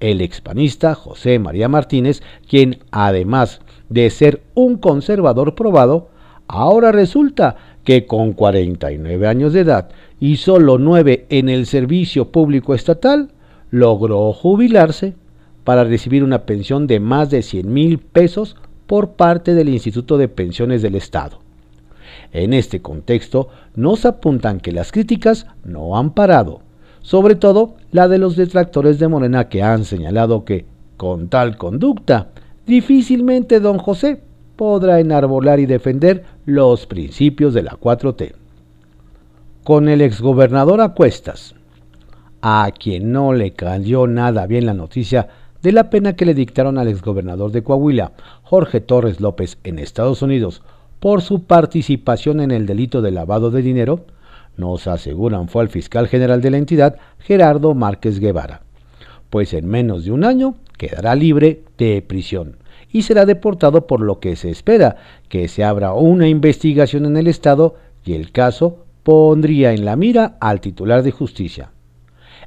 el 0.00 0.20
expanista 0.20 0.94
José 0.94 1.38
María 1.38 1.68
Martínez, 1.68 2.22
quien 2.48 2.78
además 2.90 3.60
de 3.88 4.10
ser 4.10 4.42
un 4.54 4.76
conservador 4.76 5.54
probado, 5.54 6.08
ahora 6.48 6.92
resulta 6.92 7.56
que 7.84 8.06
con 8.06 8.32
49 8.32 9.26
años 9.26 9.52
de 9.52 9.60
edad 9.60 9.88
y 10.18 10.36
solo 10.36 10.78
nueve 10.78 11.26
en 11.28 11.48
el 11.48 11.66
servicio 11.66 12.30
público 12.30 12.74
estatal, 12.74 13.30
logró 13.70 14.32
jubilarse 14.32 15.14
para 15.64 15.84
recibir 15.84 16.22
una 16.22 16.46
pensión 16.46 16.86
de 16.86 17.00
más 17.00 17.30
de 17.30 17.42
100 17.42 17.72
mil 17.72 17.98
pesos 17.98 18.56
por 18.86 19.12
parte 19.12 19.54
del 19.54 19.68
Instituto 19.68 20.16
de 20.16 20.28
Pensiones 20.28 20.82
del 20.82 20.94
Estado. 20.94 21.40
En 22.32 22.52
este 22.52 22.80
contexto, 22.80 23.48
nos 23.74 24.04
apuntan 24.04 24.60
que 24.60 24.72
las 24.72 24.92
críticas 24.92 25.46
no 25.64 25.98
han 25.98 26.10
parado, 26.12 26.60
sobre 27.06 27.36
todo 27.36 27.76
la 27.92 28.08
de 28.08 28.18
los 28.18 28.34
detractores 28.34 28.98
de 28.98 29.06
Morena 29.06 29.48
que 29.48 29.62
han 29.62 29.84
señalado 29.84 30.44
que, 30.44 30.64
con 30.96 31.28
tal 31.28 31.56
conducta, 31.56 32.30
difícilmente 32.66 33.60
don 33.60 33.78
José 33.78 34.20
podrá 34.56 34.98
enarbolar 34.98 35.60
y 35.60 35.66
defender 35.66 36.24
los 36.46 36.86
principios 36.86 37.54
de 37.54 37.62
la 37.62 37.78
4T 37.78 38.32
con 39.62 39.88
el 39.88 40.00
exgobernador 40.00 40.80
a 40.80 40.94
cuestas, 40.94 41.54
a 42.42 42.68
quien 42.76 43.12
no 43.12 43.32
le 43.32 43.52
cayó 43.52 44.08
nada 44.08 44.48
bien 44.48 44.66
la 44.66 44.74
noticia 44.74 45.28
de 45.62 45.70
la 45.70 45.90
pena 45.90 46.16
que 46.16 46.26
le 46.26 46.34
dictaron 46.34 46.76
al 46.76 46.88
exgobernador 46.88 47.52
de 47.52 47.62
Coahuila, 47.62 48.14
Jorge 48.42 48.80
Torres 48.80 49.20
López, 49.20 49.58
en 49.62 49.78
Estados 49.78 50.22
Unidos, 50.22 50.60
por 50.98 51.22
su 51.22 51.44
participación 51.44 52.40
en 52.40 52.50
el 52.50 52.66
delito 52.66 53.00
de 53.00 53.12
lavado 53.12 53.52
de 53.52 53.62
dinero, 53.62 54.06
nos 54.56 54.86
aseguran 54.86 55.48
fue 55.48 55.62
al 55.62 55.68
fiscal 55.68 56.08
general 56.08 56.40
de 56.40 56.50
la 56.50 56.58
entidad, 56.58 56.96
Gerardo 57.18 57.74
Márquez 57.74 58.20
Guevara, 58.20 58.62
pues 59.30 59.52
en 59.54 59.66
menos 59.66 60.04
de 60.04 60.12
un 60.12 60.24
año 60.24 60.56
quedará 60.78 61.14
libre 61.14 61.62
de 61.78 62.02
prisión 62.02 62.56
y 62.90 63.02
será 63.02 63.26
deportado 63.26 63.86
por 63.86 64.00
lo 64.00 64.20
que 64.20 64.36
se 64.36 64.50
espera 64.50 64.96
que 65.28 65.48
se 65.48 65.64
abra 65.64 65.92
una 65.92 66.28
investigación 66.28 67.06
en 67.06 67.16
el 67.16 67.26
Estado 67.26 67.74
y 68.04 68.14
el 68.14 68.32
caso 68.32 68.84
pondría 69.02 69.72
en 69.72 69.84
la 69.84 69.96
mira 69.96 70.36
al 70.40 70.60
titular 70.60 71.02
de 71.02 71.10
justicia. 71.10 71.70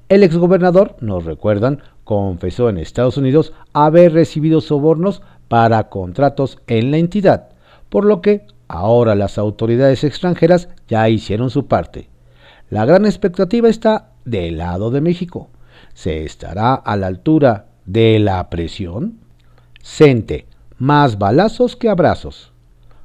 El 0.07 0.23
exgobernador, 0.23 0.95
nos 1.01 1.25
recuerdan, 1.25 1.83
confesó 2.03 2.69
en 2.69 2.77
Estados 2.77 3.17
Unidos 3.17 3.53
haber 3.73 4.13
recibido 4.13 4.59
sobornos 4.59 5.21
para 5.47 5.89
contratos 5.89 6.57
en 6.67 6.91
la 6.91 6.97
entidad, 6.97 7.49
por 7.89 8.05
lo 8.05 8.21
que 8.21 8.45
ahora 8.69 9.15
las 9.15 9.37
autoridades 9.37 10.05
extranjeras 10.05 10.69
ya 10.87 11.09
hicieron 11.09 11.49
su 11.49 11.67
parte. 11.67 12.09
La 12.69 12.85
gran 12.85 13.05
expectativa 13.05 13.67
está 13.67 14.11
del 14.23 14.59
lado 14.59 14.91
de 14.91 15.01
México. 15.01 15.49
¿Se 15.93 16.23
estará 16.23 16.75
a 16.75 16.95
la 16.95 17.07
altura 17.07 17.65
de 17.85 18.19
la 18.19 18.49
presión? 18.49 19.19
Sente, 19.81 20.45
más 20.77 21.17
balazos 21.17 21.75
que 21.75 21.89
abrazos. 21.89 22.53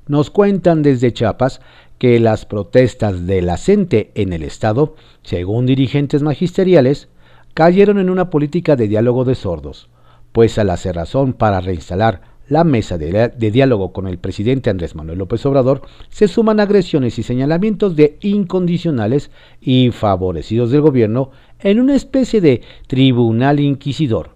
Nos 0.06 0.30
cuentan 0.30 0.83
desde 0.83 1.14
Chiapas 1.14 1.61
que 1.99 2.21
las 2.21 2.44
protestas 2.44 3.26
de 3.26 3.40
la 3.40 3.56
CENTE 3.56 4.12
en 4.14 4.35
el 4.35 4.42
Estado, 4.42 4.97
según 5.23 5.64
dirigentes 5.64 6.23
magisteriales, 6.23 7.09
cayeron 7.54 7.99
en 7.99 8.11
una 8.11 8.28
política 8.28 8.76
de 8.76 8.88
diálogo 8.88 9.25
de 9.25 9.35
sordos, 9.35 9.88
pues 10.33 10.59
a 10.59 10.64
la 10.64 10.76
cerrazón 10.76 11.33
para 11.33 11.61
reinstalar 11.61 12.34
la 12.49 12.65
mesa 12.65 12.99
de, 12.99 13.33
diálogo 13.51 13.93
con 13.93 14.07
el 14.07 14.19
presidente 14.19 14.71
Andrés 14.71 14.95
Manuel 14.95 15.19
López 15.19 15.45
Obrador 15.47 15.83
se 16.09 16.29
suman 16.29 16.61
agresiones 16.61 17.19
y 17.19 17.23
señalamientos 17.23 17.97
de 17.97 18.19
incondicionales 18.21 19.31
y 19.61 19.91
favorecidos 19.91 20.71
del 20.71 20.83
gobierno 20.83 21.31
en 21.61 21.81
una 21.81 21.95
especie 21.95 22.41
de 22.41 22.63
tribunal 22.87 23.61
inquisidor, 23.61 24.31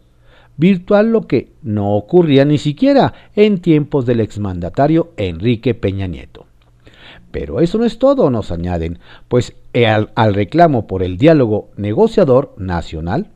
virtual 0.57 1.13
lo 1.13 1.27
que 1.27 1.53
no 1.63 1.95
ocurría 1.95 2.45
ni 2.45 2.59
siquiera 2.59 3.13
en 3.37 3.61
tiempos 3.61 4.07
del 4.07 4.21
exmandatario 4.21 5.13
Enrique 5.17 5.75
Peña 5.75 6.07
Nieto. 6.07 6.47
Pero 7.31 7.61
eso 7.61 7.79
no 7.79 7.85
es 7.85 7.99
todo, 7.99 8.31
nos 8.31 8.51
añaden, 8.51 8.99
pues 9.29 9.55
eh, 9.75 9.87
al, 9.87 10.35
reclamo 10.35 10.87
por 10.87 11.03
el 11.03 11.19
diálogo 11.19 11.69
negociador 11.77 12.55
nacional, 12.57 13.31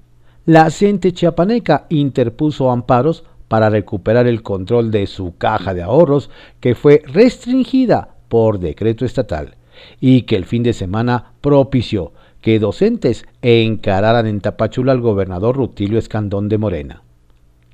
la 0.47 0.71
gente 0.71 1.13
chiapaneca 1.13 1.87
interpuso 1.91 2.71
amparos 2.71 3.25
para 3.53 3.69
recuperar 3.69 4.27
el 4.27 4.43
control 4.43 4.91
de 4.91 5.07
su 5.07 5.37
caja 5.37 5.75
de 5.75 5.83
ahorros 5.83 6.31
que 6.59 6.75
fue 6.75 7.03
restringida 7.05 8.15
por 8.31 8.59
decreto 8.59 9.05
estatal 9.05 9.57
y 10.01 10.23
que 10.23 10.37
el 10.37 10.47
fin 10.47 10.63
de 10.63 10.73
semana 10.73 11.33
propició 11.43 12.15
que 12.41 12.59
docentes 12.59 13.27
encararan 13.43 14.27
en 14.27 14.41
Tapachula 14.41 14.93
al 14.93 15.03
gobernador 15.03 15.55
Rutilio 15.55 15.99
Escandón 15.99 16.49
de 16.49 16.57
Morena. 16.57 17.03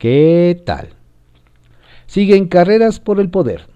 ¿Qué 0.01 0.61
tal? 0.67 0.89
Siguen 2.07 2.49
carreras 2.49 2.99
por 2.99 3.21
el 3.21 3.31
poder 3.31 3.69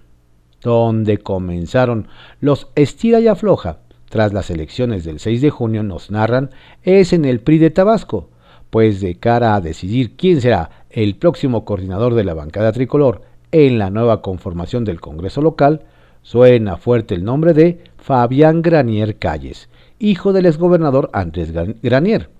donde 0.61 1.19
comenzaron 1.19 2.09
los 2.41 2.67
estira 2.75 3.21
y 3.21 3.29
afloja 3.29 3.77
tras 4.09 4.33
las 4.33 4.49
elecciones 4.49 5.05
del 5.05 5.21
6 5.21 5.39
de 5.39 5.51
junio, 5.51 5.83
nos 5.83 6.11
narran, 6.11 6.49
es 6.81 7.13
en 7.13 7.23
el 7.23 7.39
PRI 7.39 7.59
de 7.59 7.69
Tabasco, 7.69 8.29
pues 8.73 9.01
de 9.01 9.13
cara 9.13 9.53
a 9.53 9.61
decidir 9.61 10.15
quién 10.15 10.41
será 10.41 10.71
el 10.89 11.15
próximo 11.15 11.63
coordinador 11.63 12.15
de 12.15 12.23
la 12.23 12.33
bancada 12.33 12.71
tricolor 12.71 13.21
en 13.51 13.77
la 13.77 13.91
nueva 13.91 14.23
conformación 14.23 14.83
del 14.83 14.99
Congreso 14.99 15.43
local, 15.43 15.83
suena 16.23 16.77
fuerte 16.77 17.13
el 17.13 17.23
nombre 17.23 17.53
de 17.53 17.83
Fabián 17.97 18.63
Granier 18.63 19.19
Calles, 19.19 19.69
hijo 19.99 20.33
del 20.33 20.47
exgobernador 20.47 21.11
Andrés 21.13 21.51
Granier. 21.83 22.31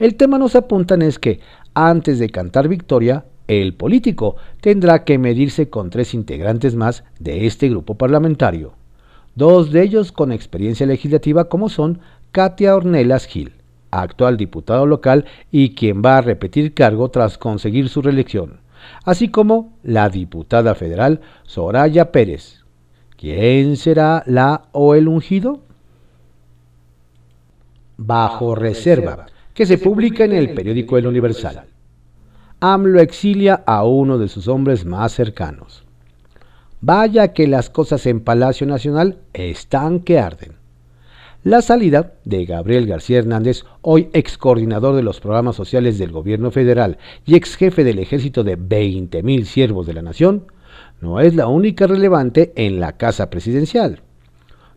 El 0.00 0.16
tema 0.16 0.38
nos 0.38 0.56
apuntan 0.56 1.02
es 1.02 1.20
que, 1.20 1.38
antes 1.72 2.18
de 2.18 2.30
cantar 2.30 2.66
victoria, 2.66 3.26
el 3.46 3.74
político 3.74 4.34
tendrá 4.60 5.04
que 5.04 5.18
medirse 5.18 5.70
con 5.70 5.90
tres 5.90 6.14
integrantes 6.14 6.74
más 6.74 7.04
de 7.20 7.46
este 7.46 7.68
grupo 7.68 7.94
parlamentario, 7.94 8.72
dos 9.36 9.70
de 9.70 9.84
ellos 9.84 10.10
con 10.10 10.32
experiencia 10.32 10.84
legislativa 10.84 11.48
como 11.48 11.68
son 11.68 12.00
Katia 12.32 12.74
Ornelas 12.74 13.26
Gil, 13.26 13.59
actual 13.90 14.36
diputado 14.36 14.86
local 14.86 15.24
y 15.50 15.74
quien 15.74 16.02
va 16.04 16.18
a 16.18 16.22
repetir 16.22 16.74
cargo 16.74 17.10
tras 17.10 17.38
conseguir 17.38 17.88
su 17.88 18.02
reelección, 18.02 18.60
así 19.04 19.28
como 19.28 19.72
la 19.82 20.08
diputada 20.08 20.74
federal 20.74 21.20
Soraya 21.44 22.12
Pérez. 22.12 22.64
¿Quién 23.16 23.76
será 23.76 24.22
la 24.26 24.62
o 24.72 24.94
el 24.94 25.08
ungido? 25.08 25.60
Bajo 27.96 28.54
reserva 28.54 29.26
que 29.52 29.66
se 29.66 29.76
publica 29.76 30.24
en 30.24 30.32
el 30.32 30.54
periódico 30.54 30.96
El 30.96 31.06
Universal. 31.06 31.66
AMLO 32.60 33.00
exilia 33.00 33.62
a 33.66 33.84
uno 33.84 34.16
de 34.16 34.28
sus 34.28 34.48
hombres 34.48 34.86
más 34.86 35.12
cercanos. 35.12 35.84
Vaya 36.80 37.34
que 37.34 37.46
las 37.46 37.68
cosas 37.68 38.06
en 38.06 38.20
Palacio 38.20 38.66
Nacional 38.66 39.18
están 39.34 40.00
que 40.00 40.18
arden. 40.18 40.59
La 41.42 41.62
salida 41.62 42.12
de 42.26 42.44
Gabriel 42.44 42.86
García 42.86 43.18
Hernández, 43.18 43.64
hoy 43.80 44.10
ex 44.12 44.36
coordinador 44.36 44.94
de 44.94 45.02
los 45.02 45.20
programas 45.20 45.56
sociales 45.56 45.96
del 45.96 46.12
gobierno 46.12 46.50
federal 46.50 46.98
y 47.24 47.34
ex 47.34 47.56
jefe 47.56 47.82
del 47.82 47.98
ejército 47.98 48.44
de 48.44 48.58
20.000 48.58 49.44
siervos 49.44 49.86
de 49.86 49.94
la 49.94 50.02
nación, 50.02 50.44
no 51.00 51.18
es 51.18 51.34
la 51.34 51.46
única 51.46 51.86
relevante 51.86 52.52
en 52.56 52.78
la 52.78 52.98
casa 52.98 53.30
presidencial. 53.30 54.02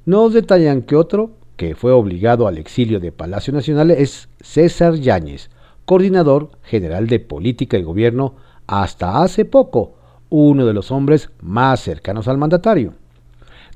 Nos 0.05 0.31
detallan 0.31 0.83
que 0.83 0.95
otro, 0.95 1.31
que 1.57 1.75
fue 1.75 1.91
obligado 1.91 2.47
al 2.47 2.57
exilio 2.57 3.01
de 3.01 3.11
Palacio 3.11 3.51
Nacional, 3.51 3.91
es 3.91 4.29
César 4.39 4.93
Yáñez, 4.93 5.49
coordinador 5.83 6.51
general 6.61 7.07
de 7.07 7.19
política 7.19 7.77
y 7.77 7.83
gobierno 7.83 8.35
hasta 8.67 9.21
hace 9.21 9.43
poco, 9.43 9.95
uno 10.29 10.65
de 10.65 10.73
los 10.73 10.91
hombres 10.91 11.29
más 11.41 11.81
cercanos 11.81 12.29
al 12.29 12.37
mandatario. 12.37 12.93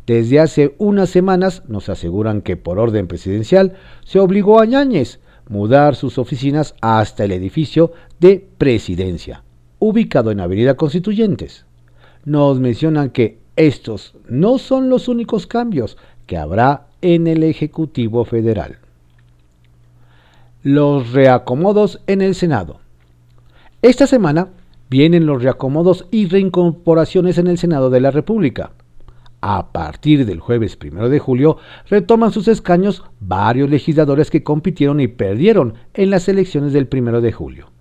Desde 0.07 0.39
hace 0.39 0.73
unas 0.77 1.09
semanas 1.09 1.63
nos 1.67 1.89
aseguran 1.89 2.41
que 2.41 2.55
por 2.55 2.79
orden 2.79 3.07
presidencial 3.07 3.73
se 4.05 4.19
obligó 4.19 4.61
a 4.61 4.65
Ñáñez 4.65 5.19
mudar 5.49 5.95
sus 5.95 6.17
oficinas 6.17 6.75
hasta 6.81 7.25
el 7.25 7.33
edificio 7.33 7.91
de 8.21 8.47
Presidencia, 8.57 9.43
ubicado 9.79 10.31
en 10.31 10.39
Avenida 10.39 10.75
Constituyentes. 10.75 11.65
Nos 12.23 12.57
mencionan 12.61 13.09
que 13.09 13.39
estos 13.57 14.15
no 14.29 14.59
son 14.59 14.89
los 14.89 15.09
únicos 15.09 15.45
cambios 15.45 15.97
que 16.25 16.37
habrá 16.37 16.87
en 17.01 17.27
el 17.27 17.43
Ejecutivo 17.43 18.23
Federal. 18.23 18.77
Los 20.63 21.11
reacomodos 21.11 22.01
en 22.07 22.21
el 22.21 22.33
Senado. 22.33 22.79
Esta 23.81 24.07
semana 24.07 24.47
vienen 24.89 25.25
los 25.25 25.43
reacomodos 25.43 26.05
y 26.11 26.27
reincorporaciones 26.27 27.37
en 27.37 27.47
el 27.47 27.57
Senado 27.57 27.89
de 27.89 27.99
la 27.99 28.11
República. 28.11 28.71
A 29.49 29.71
partir 29.71 30.25
del 30.25 30.41
jueves 30.41 30.77
1 30.83 31.07
de 31.07 31.19
julio 31.19 31.55
retoman 31.89 32.33
sus 32.33 32.49
escaños 32.49 33.03
varios 33.21 33.69
legisladores 33.69 34.29
que 34.29 34.43
compitieron 34.43 34.99
y 34.99 35.07
perdieron 35.07 35.75
en 35.93 36.09
las 36.09 36.27
elecciones 36.27 36.73
del 36.73 36.89
1 36.91 37.21
de 37.21 37.31
julio. 37.31 37.71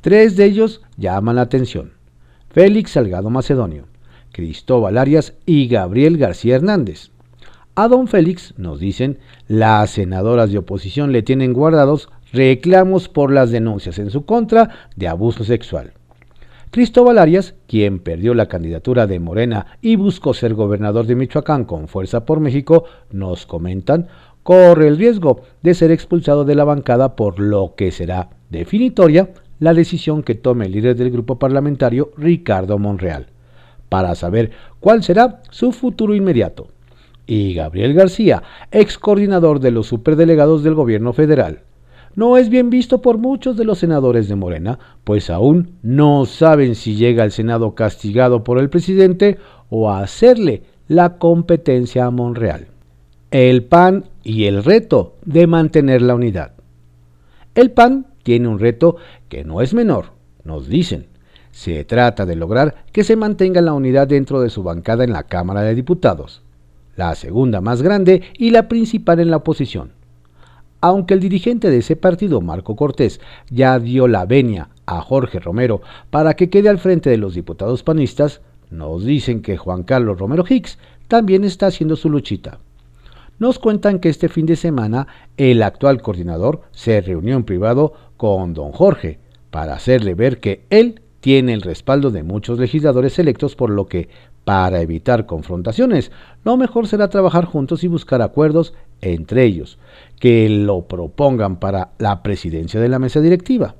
Tres 0.00 0.36
de 0.36 0.44
ellos 0.44 0.80
llaman 0.96 1.34
la 1.34 1.42
atención. 1.42 1.94
Félix 2.50 2.92
Salgado 2.92 3.30
Macedonio, 3.30 3.86
Cristóbal 4.30 4.96
Arias 4.96 5.34
y 5.44 5.66
Gabriel 5.66 6.18
García 6.18 6.54
Hernández. 6.54 7.10
A 7.74 7.88
don 7.88 8.06
Félix, 8.06 8.54
nos 8.56 8.78
dicen, 8.78 9.18
las 9.48 9.90
senadoras 9.90 10.52
de 10.52 10.58
oposición 10.58 11.10
le 11.10 11.24
tienen 11.24 11.52
guardados 11.52 12.10
reclamos 12.32 13.08
por 13.08 13.32
las 13.32 13.50
denuncias 13.50 13.98
en 13.98 14.10
su 14.10 14.24
contra 14.24 14.70
de 14.94 15.08
abuso 15.08 15.42
sexual. 15.42 15.94
Cristóbal 16.72 17.18
Arias, 17.18 17.54
quien 17.66 17.98
perdió 17.98 18.32
la 18.32 18.48
candidatura 18.48 19.06
de 19.06 19.20
Morena 19.20 19.76
y 19.82 19.96
buscó 19.96 20.32
ser 20.32 20.54
gobernador 20.54 21.04
de 21.04 21.14
Michoacán 21.14 21.66
con 21.66 21.86
Fuerza 21.86 22.24
por 22.24 22.40
México, 22.40 22.84
nos 23.10 23.44
comentan, 23.44 24.08
corre 24.42 24.88
el 24.88 24.96
riesgo 24.96 25.42
de 25.62 25.74
ser 25.74 25.90
expulsado 25.90 26.46
de 26.46 26.54
la 26.54 26.64
bancada 26.64 27.14
por 27.14 27.38
lo 27.38 27.74
que 27.76 27.92
será 27.92 28.30
definitoria 28.48 29.34
la 29.58 29.74
decisión 29.74 30.22
que 30.22 30.34
tome 30.34 30.64
el 30.64 30.72
líder 30.72 30.96
del 30.96 31.10
grupo 31.10 31.38
parlamentario, 31.38 32.10
Ricardo 32.16 32.78
Monreal, 32.78 33.26
para 33.90 34.14
saber 34.14 34.52
cuál 34.80 35.02
será 35.02 35.42
su 35.50 35.72
futuro 35.72 36.14
inmediato. 36.14 36.68
Y 37.26 37.52
Gabriel 37.52 37.92
García, 37.92 38.44
ex 38.70 38.96
coordinador 38.96 39.60
de 39.60 39.72
los 39.72 39.88
superdelegados 39.88 40.62
del 40.62 40.74
gobierno 40.74 41.12
federal, 41.12 41.64
no 42.14 42.36
es 42.36 42.48
bien 42.48 42.70
visto 42.70 43.00
por 43.00 43.18
muchos 43.18 43.56
de 43.56 43.64
los 43.64 43.78
senadores 43.78 44.28
de 44.28 44.36
Morena, 44.36 44.78
pues 45.04 45.30
aún 45.30 45.78
no 45.82 46.26
saben 46.26 46.74
si 46.74 46.96
llega 46.96 47.22
al 47.22 47.32
Senado 47.32 47.74
castigado 47.74 48.44
por 48.44 48.58
el 48.58 48.68
presidente 48.68 49.38
o 49.70 49.90
a 49.90 50.00
hacerle 50.00 50.62
la 50.88 51.16
competencia 51.18 52.06
a 52.06 52.10
Monreal. 52.10 52.66
El 53.30 53.64
PAN 53.64 54.04
y 54.22 54.44
el 54.44 54.62
reto 54.62 55.16
de 55.24 55.46
mantener 55.46 56.02
la 56.02 56.14
unidad. 56.14 56.52
El 57.54 57.70
PAN 57.70 58.06
tiene 58.22 58.48
un 58.48 58.58
reto 58.58 58.96
que 59.28 59.44
no 59.44 59.62
es 59.62 59.72
menor, 59.72 60.06
nos 60.44 60.68
dicen. 60.68 61.06
Se 61.50 61.84
trata 61.84 62.24
de 62.24 62.36
lograr 62.36 62.84
que 62.92 63.04
se 63.04 63.16
mantenga 63.16 63.60
la 63.60 63.74
unidad 63.74 64.08
dentro 64.08 64.40
de 64.40 64.50
su 64.50 64.62
bancada 64.62 65.04
en 65.04 65.12
la 65.12 65.24
Cámara 65.24 65.62
de 65.62 65.74
Diputados, 65.74 66.42
la 66.96 67.14
segunda 67.14 67.60
más 67.60 67.82
grande 67.82 68.22
y 68.38 68.50
la 68.50 68.68
principal 68.68 69.20
en 69.20 69.30
la 69.30 69.38
oposición 69.38 70.01
aunque 70.82 71.14
el 71.14 71.20
dirigente 71.20 71.70
de 71.70 71.78
ese 71.78 71.96
partido, 71.96 72.40
Marco 72.40 72.76
Cortés, 72.76 73.20
ya 73.50 73.78
dio 73.78 74.08
la 74.08 74.26
venia 74.26 74.68
a 74.84 75.00
Jorge 75.00 75.38
Romero 75.38 75.80
para 76.10 76.34
que 76.34 76.50
quede 76.50 76.68
al 76.68 76.78
frente 76.78 77.08
de 77.08 77.16
los 77.16 77.34
diputados 77.34 77.84
panistas, 77.84 78.42
nos 78.68 79.04
dicen 79.04 79.42
que 79.42 79.56
Juan 79.56 79.84
Carlos 79.84 80.18
Romero 80.18 80.44
Hicks 80.46 80.78
también 81.06 81.44
está 81.44 81.68
haciendo 81.68 81.94
su 81.94 82.10
luchita. 82.10 82.58
Nos 83.38 83.60
cuentan 83.60 84.00
que 84.00 84.08
este 84.08 84.28
fin 84.28 84.44
de 84.44 84.56
semana 84.56 85.06
el 85.36 85.62
actual 85.62 86.02
coordinador 86.02 86.62
se 86.72 87.00
reunió 87.00 87.36
en 87.36 87.44
privado 87.44 87.92
con 88.16 88.52
don 88.52 88.72
Jorge 88.72 89.20
para 89.50 89.74
hacerle 89.74 90.14
ver 90.14 90.40
que 90.40 90.66
él 90.68 91.00
tiene 91.20 91.52
el 91.52 91.62
respaldo 91.62 92.10
de 92.10 92.24
muchos 92.24 92.58
legisladores 92.58 93.20
electos, 93.20 93.54
por 93.54 93.70
lo 93.70 93.86
que, 93.86 94.08
para 94.44 94.80
evitar 94.80 95.26
confrontaciones, 95.26 96.10
lo 96.42 96.56
mejor 96.56 96.88
será 96.88 97.08
trabajar 97.08 97.44
juntos 97.44 97.84
y 97.84 97.88
buscar 97.88 98.20
acuerdos 98.20 98.74
entre 99.02 99.44
ellos, 99.44 99.78
que 100.18 100.48
lo 100.48 100.82
propongan 100.82 101.56
para 101.56 101.90
la 101.98 102.22
presidencia 102.22 102.80
de 102.80 102.88
la 102.88 102.98
mesa 102.98 103.20
directiva. 103.20 103.74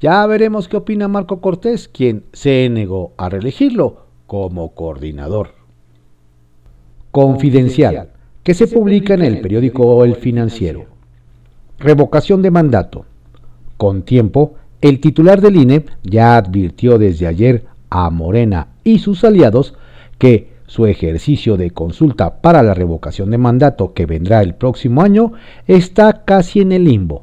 Ya 0.00 0.26
veremos 0.26 0.68
qué 0.68 0.76
opina 0.76 1.08
Marco 1.08 1.40
Cortés, 1.40 1.88
quien 1.88 2.24
se 2.32 2.68
negó 2.70 3.12
a 3.16 3.28
reelegirlo 3.28 4.06
como 4.26 4.74
coordinador. 4.74 5.50
Confidencial, 7.10 8.10
que 8.42 8.54
se 8.54 8.66
publica 8.66 9.14
en 9.14 9.22
el 9.22 9.40
periódico 9.40 10.04
El 10.04 10.16
Financiero. 10.16 10.86
Revocación 11.78 12.42
de 12.42 12.50
mandato. 12.50 13.04
Con 13.76 14.02
tiempo, 14.02 14.54
el 14.80 15.00
titular 15.00 15.40
del 15.40 15.56
INE 15.56 15.84
ya 16.02 16.36
advirtió 16.36 16.98
desde 16.98 17.26
ayer 17.26 17.64
a 17.90 18.10
Morena 18.10 18.68
y 18.84 18.98
sus 18.98 19.24
aliados 19.24 19.74
que 20.18 20.53
su 20.74 20.86
ejercicio 20.86 21.56
de 21.56 21.70
consulta 21.70 22.40
para 22.40 22.60
la 22.64 22.74
revocación 22.74 23.30
de 23.30 23.38
mandato 23.38 23.92
que 23.92 24.06
vendrá 24.06 24.42
el 24.42 24.56
próximo 24.56 25.02
año 25.02 25.30
está 25.68 26.24
casi 26.24 26.62
en 26.62 26.72
el 26.72 26.82
limbo, 26.86 27.22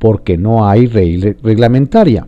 porque 0.00 0.36
no 0.36 0.68
hay 0.68 0.88
ley 0.88 1.36
reglamentaria. 1.40 2.26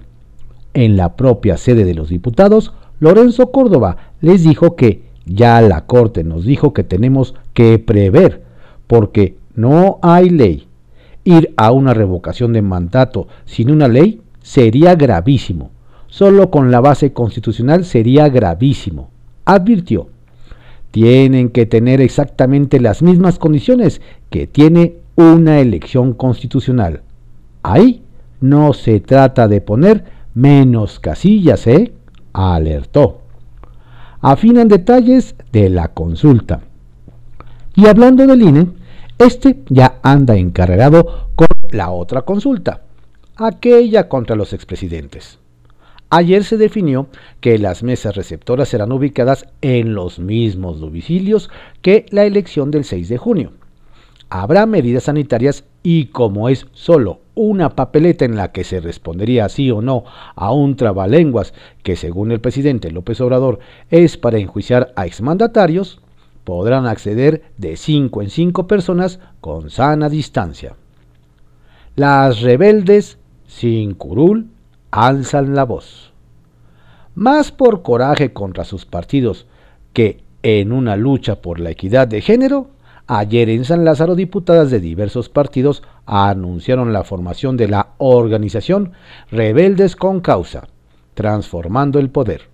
En 0.73 0.97
la 0.97 1.17
propia 1.17 1.57
sede 1.57 1.85
de 1.85 1.95
los 1.95 2.11
diputados, 2.11 2.73
Lorenzo 3.01 3.51
Córdoba 3.51 4.13
les 4.21 4.45
dijo 4.45 4.77
que 4.77 5.03
ya 5.27 5.61
la 5.63 5.85
Corte 5.87 6.23
nos 6.23 6.45
dijo 6.45 6.73
que 6.73 6.85
tenemos 6.85 7.35
que 7.55 7.81
prever, 7.81 8.45
porque 8.87 9.35
no 9.57 9.99
hay 10.01 10.31
ley. 10.31 10.69
Ir 11.25 11.53
a 11.57 11.73
una 11.73 11.93
revocación 11.93 12.53
de 12.53 12.63
mandato 12.63 13.27
sin 13.47 13.69
una 13.69 13.89
ley 13.89 14.21
sería 14.43 14.95
gravísimo. 14.95 15.73
Solo 16.07 16.53
con 16.53 16.71
la 16.71 16.81
base 16.81 17.13
constitucional 17.13 17.85
sería 17.85 18.29
gravísimo, 18.29 19.11
advirtió 19.45 20.12
tienen 20.93 21.49
que 21.49 21.67
tener 21.67 22.01
exactamente 22.01 22.79
las 22.79 23.03
mismas 23.03 23.39
condiciones 23.39 24.01
que 24.31 24.47
tiene 24.47 24.99
una 25.17 25.59
elección 25.59 26.13
constitucional. 26.13 27.03
Ahí 27.63 28.03
no 28.41 28.73
se 28.75 29.01
trata 29.01 29.49
de 29.49 29.61
poner 29.61 30.05
menos 30.35 31.01
casillas, 31.01 31.67
¿eh? 31.67 31.93
alertó. 32.33 33.23
Afinan 34.21 34.69
detalles 34.69 35.35
de 35.51 35.71
la 35.71 35.89
consulta. 35.89 36.61
Y 37.75 37.87
hablando 37.87 38.27
del 38.27 38.43
INE, 38.43 38.69
este 39.19 39.63
ya 39.69 39.99
anda 40.03 40.37
encarregado 40.37 41.29
con 41.35 41.47
la 41.71 41.91
otra 41.91 42.23
consulta, 42.23 42.83
aquella 43.37 44.09
contra 44.09 44.37
los 44.37 44.53
expresidentes. 44.53 45.39
Ayer 46.15 46.45
se 46.45 46.59
definió 46.59 47.07
que 47.41 47.57
las 47.57 47.83
mesas 47.83 48.15
receptoras 48.15 48.69
serán 48.69 48.93
ubicadas 48.93 49.47
en 49.63 49.95
los 49.95 50.19
mismos 50.19 50.79
domicilios 50.79 51.49
que 51.81 52.05
la 52.11 52.27
elección 52.27 52.71
del 52.71 52.85
6 52.85 53.09
de 53.09 53.17
junio. 53.17 53.53
Habrá 54.29 54.67
medidas 54.67 55.05
sanitarias 55.05 55.65
y 55.83 56.09
como 56.09 56.51
es 56.51 56.67
solo 56.73 57.21
una 57.35 57.71
papeleta 57.71 58.27
en 58.27 58.37
la 58.37 58.53
que 58.53 58.63
se 58.63 58.81
respondería 58.81 59.49
sí 59.49 59.71
o 59.71 59.81
no 59.81 60.05
a 60.37 60.53
un 60.53 60.77
trabalenguas 60.77 61.55
que 61.83 61.97
según 61.97 62.31
el 62.31 62.43
presidente 62.43 62.91
López 62.91 63.19
Obrador 63.23 63.61
es 63.89 64.19
para 64.19 64.37
enjuiciar 64.37 64.93
a 64.97 65.07
exmandatarios, 65.07 66.03
podrán 66.45 66.85
acceder 66.85 67.43
de 67.57 67.79
5 67.79 68.21
en 68.21 68.29
5 68.29 68.67
personas 68.67 69.19
con 69.41 69.71
sana 69.71 70.11
distancia. 70.11 70.77
Las 71.97 72.43
rebeldes 72.43 73.17
sin 73.47 73.95
curul 73.95 74.51
alzan 74.93 75.57
la 75.57 75.65
voz. 75.65 76.13
Más 77.17 77.51
por 77.51 77.83
coraje 77.83 78.33
contra 78.33 78.65
sus 78.65 78.87
partidos 78.87 79.47
que 79.93 80.23
en 80.45 80.71
una 80.71 80.97
lucha 80.97 81.43
por 81.43 81.59
la 81.59 81.71
equidad 81.71 82.07
de 82.07 82.21
género, 82.21 82.69
Ayer 83.09 83.51
en 83.51 83.65
San 83.65 83.85
Lázaro, 83.85 84.15
diputadas 84.15 84.71
de 84.71 84.81
diversos 84.81 85.29
partidos 85.29 85.83
anunciaron 86.07 86.93
la 86.93 87.03
formación 87.03 87.57
de 87.57 87.69
la 87.69 87.89
organización 87.99 88.93
Rebeldes 89.31 89.97
con 89.97 90.21
Causa, 90.21 90.69
transformando 91.15 91.99
el 91.99 92.11
poder. 92.11 92.49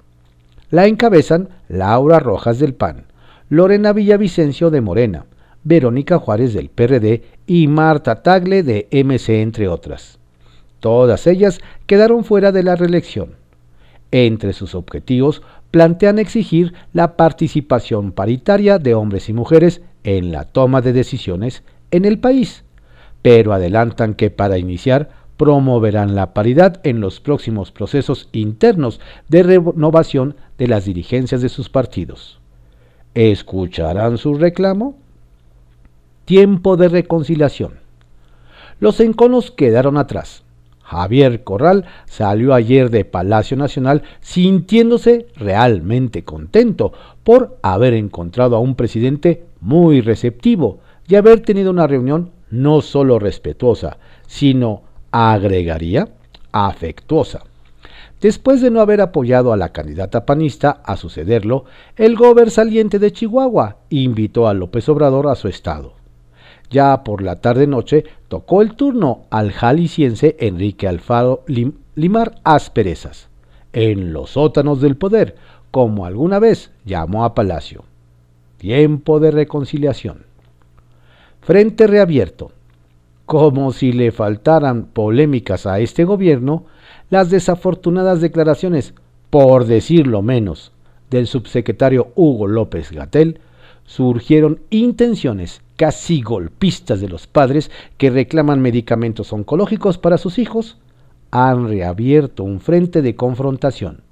La 0.70 0.87
encabezan 0.87 1.51
Laura 1.68 2.18
Rojas 2.18 2.59
del 2.59 2.74
PAN, 2.74 3.05
Lorena 3.51 3.92
Villavicencio 3.92 4.70
de 4.70 4.81
Morena, 4.81 5.27
Verónica 5.64 6.18
Juárez 6.18 6.55
del 6.55 6.70
PRD 6.70 7.22
y 7.46 7.68
Marta 7.68 8.22
Tagle 8.22 8.62
de 8.62 8.88
MC, 8.90 9.42
entre 9.42 9.68
otras. 9.68 10.17
Todas 10.80 11.26
ellas 11.26 11.60
quedaron 11.86 12.24
fuera 12.24 12.52
de 12.52 12.62
la 12.62 12.76
reelección. 12.76 13.36
Entre 14.10 14.52
sus 14.52 14.74
objetivos 14.74 15.42
plantean 15.70 16.18
exigir 16.18 16.74
la 16.92 17.16
participación 17.16 18.12
paritaria 18.12 18.78
de 18.78 18.94
hombres 18.94 19.28
y 19.28 19.32
mujeres 19.32 19.82
en 20.04 20.32
la 20.32 20.44
toma 20.44 20.80
de 20.80 20.92
decisiones 20.92 21.62
en 21.90 22.04
el 22.04 22.18
país, 22.18 22.64
pero 23.22 23.52
adelantan 23.52 24.14
que 24.14 24.30
para 24.30 24.58
iniciar 24.58 25.10
promoverán 25.36 26.14
la 26.14 26.34
paridad 26.34 26.80
en 26.84 27.00
los 27.00 27.20
próximos 27.20 27.70
procesos 27.70 28.28
internos 28.32 29.00
de 29.28 29.42
renovación 29.42 30.36
de 30.58 30.66
las 30.66 30.84
dirigencias 30.84 31.42
de 31.42 31.48
sus 31.48 31.68
partidos. 31.68 32.40
¿Escucharán 33.14 34.18
su 34.18 34.34
reclamo? 34.34 34.96
Tiempo 36.24 36.76
de 36.76 36.88
reconciliación. 36.88 37.78
Los 38.80 39.00
enconos 39.00 39.50
quedaron 39.50 39.96
atrás. 39.96 40.42
Javier 40.88 41.44
Corral 41.44 41.85
salió 42.07 42.55
ayer 42.55 42.88
de 42.88 43.05
Palacio 43.05 43.59
Nacional 43.59 44.05
sintiéndose 44.20 45.27
realmente 45.37 46.24
contento 46.24 46.94
por 47.24 47.59
haber 47.61 47.92
encontrado 47.92 48.57
a 48.57 48.61
un 48.61 48.74
presidente 48.74 49.44
muy 49.61 50.01
receptivo 50.01 50.79
y 51.07 51.16
haber 51.16 51.40
tenido 51.40 51.70
una 51.70 51.87
reunión 51.87 52.31
no 52.51 52.81
solo 52.81 53.18
respetuosa, 53.18 53.98
sino, 54.27 54.81
agregaría, 55.11 56.09
afectuosa. 56.53 57.42
Después 58.22 58.62
de 58.62 58.70
no 58.70 58.81
haber 58.81 59.03
apoyado 59.03 59.53
a 59.53 59.59
la 59.59 59.72
candidata 59.72 60.24
panista 60.24 60.81
a 60.85 60.96
sucederlo, 60.96 61.66
el 61.96 62.16
gober 62.16 62.51
saliente 62.51 62.98
de 62.98 63.12
Chihuahua 63.12 63.77
invitó 63.90 64.48
a 64.48 64.55
López 64.55 64.88
Obrador 64.88 65.29
a 65.29 65.35
su 65.35 65.48
estado. 65.48 65.97
Ya 66.70 67.02
por 67.02 67.22
la 67.22 67.37
tarde-noche 67.37 68.04
tocó 68.28 68.61
el 68.62 68.74
turno 68.74 69.24
al 69.31 69.52
jalisciense 69.52 70.37
Enrique 70.38 70.87
Alfaro 70.87 71.44
Limar 71.94 72.35
Asperezas, 72.44 73.28
en 73.72 74.12
los 74.12 74.31
sótanos 74.31 74.81
del 74.81 74.96
poder, 74.96 75.37
como 75.70 76.04
alguna 76.04 76.38
vez 76.38 76.70
llamó 76.85 77.24
a 77.24 77.35
Palacio. 77.35 77.85
Tiempo 78.59 79.20
de 79.20 79.31
reconciliación. 79.31 80.26
Frente 81.40 81.87
reabierto. 81.87 82.52
Como 83.24 83.72
si 83.72 83.92
le 83.92 84.11
faltaran 84.11 84.87
polémicas 84.87 85.66
a 85.66 85.81
este 85.81 86.04
gobierno, 86.04 86.64
las 87.11 87.31
desafortunadas 87.31 88.20
declaraciones, 88.20 88.94
por 89.31 89.66
decirlo 89.66 90.22
menos, 90.22 90.72
del 91.11 91.26
subsecretario 91.26 92.12
Hugo 92.14 92.46
López 92.46 92.90
Gatel, 92.90 93.40
surgieron 93.85 94.61
intenciones 94.70 95.62
casi 95.78 96.22
golpistas 96.22 97.00
de 97.00 97.08
los 97.08 97.28
padres 97.28 97.70
que 97.98 98.10
reclaman 98.10 98.60
medicamentos 98.60 99.32
oncológicos 99.32 99.96
para 99.96 100.18
sus 100.18 100.40
hijos, 100.40 100.76
han 101.30 101.68
reabierto 101.68 102.42
un 102.42 102.60
frente 102.60 103.00
de 103.00 103.14
confrontación. 103.14 104.02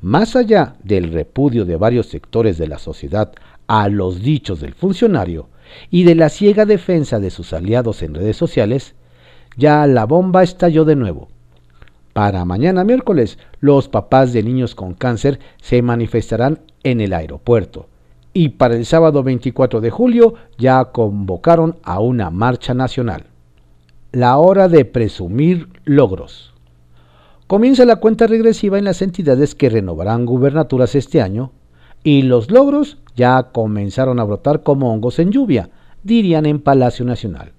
Más 0.00 0.34
allá 0.34 0.74
del 0.82 1.12
repudio 1.12 1.64
de 1.64 1.76
varios 1.76 2.08
sectores 2.08 2.58
de 2.58 2.66
la 2.66 2.78
sociedad 2.78 3.32
a 3.68 3.88
los 3.88 4.22
dichos 4.22 4.60
del 4.60 4.74
funcionario 4.74 5.48
y 5.88 6.02
de 6.02 6.16
la 6.16 6.28
ciega 6.28 6.66
defensa 6.66 7.20
de 7.20 7.30
sus 7.30 7.52
aliados 7.52 8.02
en 8.02 8.14
redes 8.14 8.36
sociales, 8.36 8.96
ya 9.56 9.86
la 9.86 10.04
bomba 10.04 10.42
estalló 10.42 10.84
de 10.84 10.96
nuevo. 10.96 11.28
Para 12.12 12.44
mañana 12.44 12.82
miércoles, 12.82 13.38
los 13.60 13.88
papás 13.88 14.32
de 14.32 14.42
niños 14.42 14.74
con 14.74 14.94
cáncer 14.94 15.38
se 15.60 15.80
manifestarán 15.80 16.58
en 16.82 17.00
el 17.00 17.12
aeropuerto 17.12 17.86
y 18.32 18.50
para 18.50 18.76
el 18.76 18.86
sábado 18.86 19.22
24 19.22 19.80
de 19.80 19.90
julio 19.90 20.34
ya 20.58 20.84
convocaron 20.86 21.76
a 21.82 22.00
una 22.00 22.30
marcha 22.30 22.74
nacional. 22.74 23.26
La 24.12 24.38
hora 24.38 24.68
de 24.68 24.84
presumir 24.84 25.68
logros. 25.84 26.52
Comienza 27.46 27.84
la 27.84 27.96
cuenta 27.96 28.26
regresiva 28.26 28.78
en 28.78 28.84
las 28.84 29.02
entidades 29.02 29.54
que 29.54 29.68
renovarán 29.68 30.24
gubernaturas 30.24 30.94
este 30.94 31.20
año 31.20 31.52
y 32.02 32.22
los 32.22 32.50
logros 32.50 32.98
ya 33.14 33.50
comenzaron 33.52 34.18
a 34.18 34.24
brotar 34.24 34.62
como 34.62 34.92
hongos 34.92 35.18
en 35.18 35.30
lluvia, 35.30 35.70
dirían 36.02 36.46
en 36.46 36.60
Palacio 36.60 37.04
Nacional. 37.04 37.52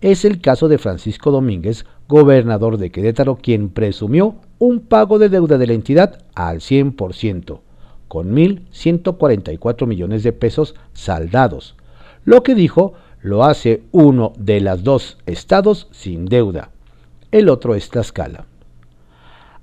Es 0.00 0.24
el 0.24 0.40
caso 0.40 0.68
de 0.68 0.78
Francisco 0.78 1.30
Domínguez, 1.30 1.84
gobernador 2.08 2.78
de 2.78 2.90
Querétaro, 2.90 3.36
quien 3.36 3.68
presumió 3.68 4.36
un 4.58 4.80
pago 4.80 5.18
de 5.18 5.28
deuda 5.28 5.58
de 5.58 5.66
la 5.66 5.72
entidad 5.72 6.24
al 6.34 6.60
100%, 6.60 7.60
con 8.08 8.34
1.144 8.34 9.86
millones 9.86 10.22
de 10.22 10.32
pesos 10.32 10.74
saldados, 10.92 11.76
lo 12.24 12.42
que 12.42 12.54
dijo 12.54 12.94
lo 13.20 13.44
hace 13.44 13.82
uno 13.92 14.32
de 14.38 14.60
los 14.60 14.82
dos 14.82 15.18
estados 15.26 15.88
sin 15.90 16.26
deuda. 16.26 16.70
El 17.30 17.48
otro 17.48 17.74
es 17.74 17.90
Tlaxcala. 17.90 18.46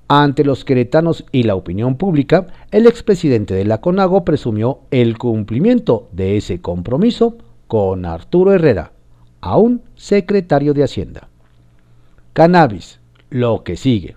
Ante 0.08 0.44
los 0.44 0.64
queretanos 0.64 1.24
y 1.32 1.42
la 1.42 1.56
opinión 1.56 1.96
pública, 1.96 2.46
el 2.70 2.86
expresidente 2.86 3.54
de 3.54 3.64
la 3.64 3.80
CONAGO 3.80 4.24
presumió 4.24 4.80
el 4.92 5.18
cumplimiento 5.18 6.08
de 6.12 6.36
ese 6.36 6.60
compromiso 6.60 7.36
con 7.66 8.04
Arturo 8.04 8.52
Herrera, 8.52 8.92
aún 9.40 9.82
secretario 9.96 10.74
de 10.74 10.84
Hacienda. 10.84 11.28
Cannabis, 12.34 13.00
lo 13.30 13.64
que 13.64 13.76
sigue. 13.76 14.14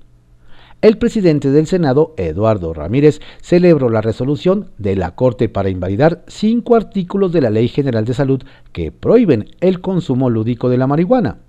El 0.82 0.98
presidente 0.98 1.52
del 1.52 1.68
Senado, 1.68 2.14
Eduardo 2.16 2.74
Ramírez, 2.74 3.20
celebró 3.42 3.90
la 3.90 4.00
resolución 4.00 4.70
de 4.78 4.96
la 4.96 5.14
Corte 5.14 5.50
para 5.50 5.70
invalidar 5.70 6.24
cinco 6.28 6.78
artículos 6.78 7.34
de 7.34 7.42
la 7.42 7.50
Ley 7.50 7.68
General 7.68 8.06
de 8.06 8.14
Salud 8.14 8.42
que 8.72 8.90
prohíben 8.94 9.50
el 9.60 9.82
consumo 9.82 10.30
lúdico 10.30 10.70
de 10.70 10.78
la 10.78 10.88
marihuana. 10.88 11.40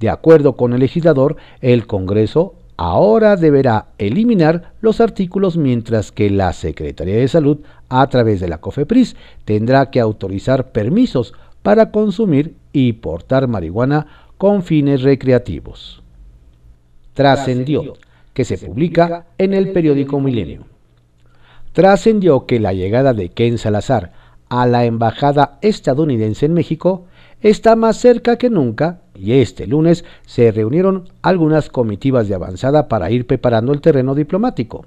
De 0.00 0.10
acuerdo 0.10 0.56
con 0.56 0.72
el 0.72 0.80
legislador, 0.80 1.36
el 1.60 1.86
Congreso 1.86 2.56
ahora 2.76 3.36
deberá 3.36 3.90
eliminar 3.98 4.72
los 4.80 5.00
artículos 5.00 5.56
mientras 5.56 6.10
que 6.10 6.28
la 6.28 6.52
Secretaría 6.52 7.18
de 7.18 7.28
Salud, 7.28 7.58
a 7.88 8.04
través 8.08 8.40
de 8.40 8.48
la 8.48 8.58
COFEPRIS, 8.58 9.14
tendrá 9.44 9.92
que 9.92 10.00
autorizar 10.00 10.72
permisos 10.72 11.34
para 11.62 11.92
consumir 11.92 12.56
y 12.72 12.94
portar 12.94 13.46
marihuana 13.46 14.08
con 14.38 14.64
fines 14.64 15.02
recreativos. 15.02 16.02
Trascendió 17.14 17.94
que 18.40 18.46
se 18.46 18.56
publica 18.56 19.26
en 19.36 19.52
el 19.52 19.70
periódico 19.72 20.18
Milenio. 20.18 20.64
Trascendió 21.74 22.46
que 22.46 22.58
la 22.58 22.72
llegada 22.72 23.12
de 23.12 23.28
Ken 23.28 23.58
Salazar 23.58 24.12
a 24.48 24.66
la 24.66 24.86
embajada 24.86 25.58
estadounidense 25.60 26.46
en 26.46 26.54
México 26.54 27.04
está 27.42 27.76
más 27.76 27.98
cerca 27.98 28.38
que 28.38 28.48
nunca 28.48 29.02
y 29.14 29.32
este 29.32 29.66
lunes 29.66 30.06
se 30.24 30.50
reunieron 30.52 31.10
algunas 31.20 31.68
comitivas 31.68 32.28
de 32.28 32.34
avanzada 32.34 32.88
para 32.88 33.10
ir 33.10 33.26
preparando 33.26 33.74
el 33.74 33.82
terreno 33.82 34.14
diplomático. 34.14 34.86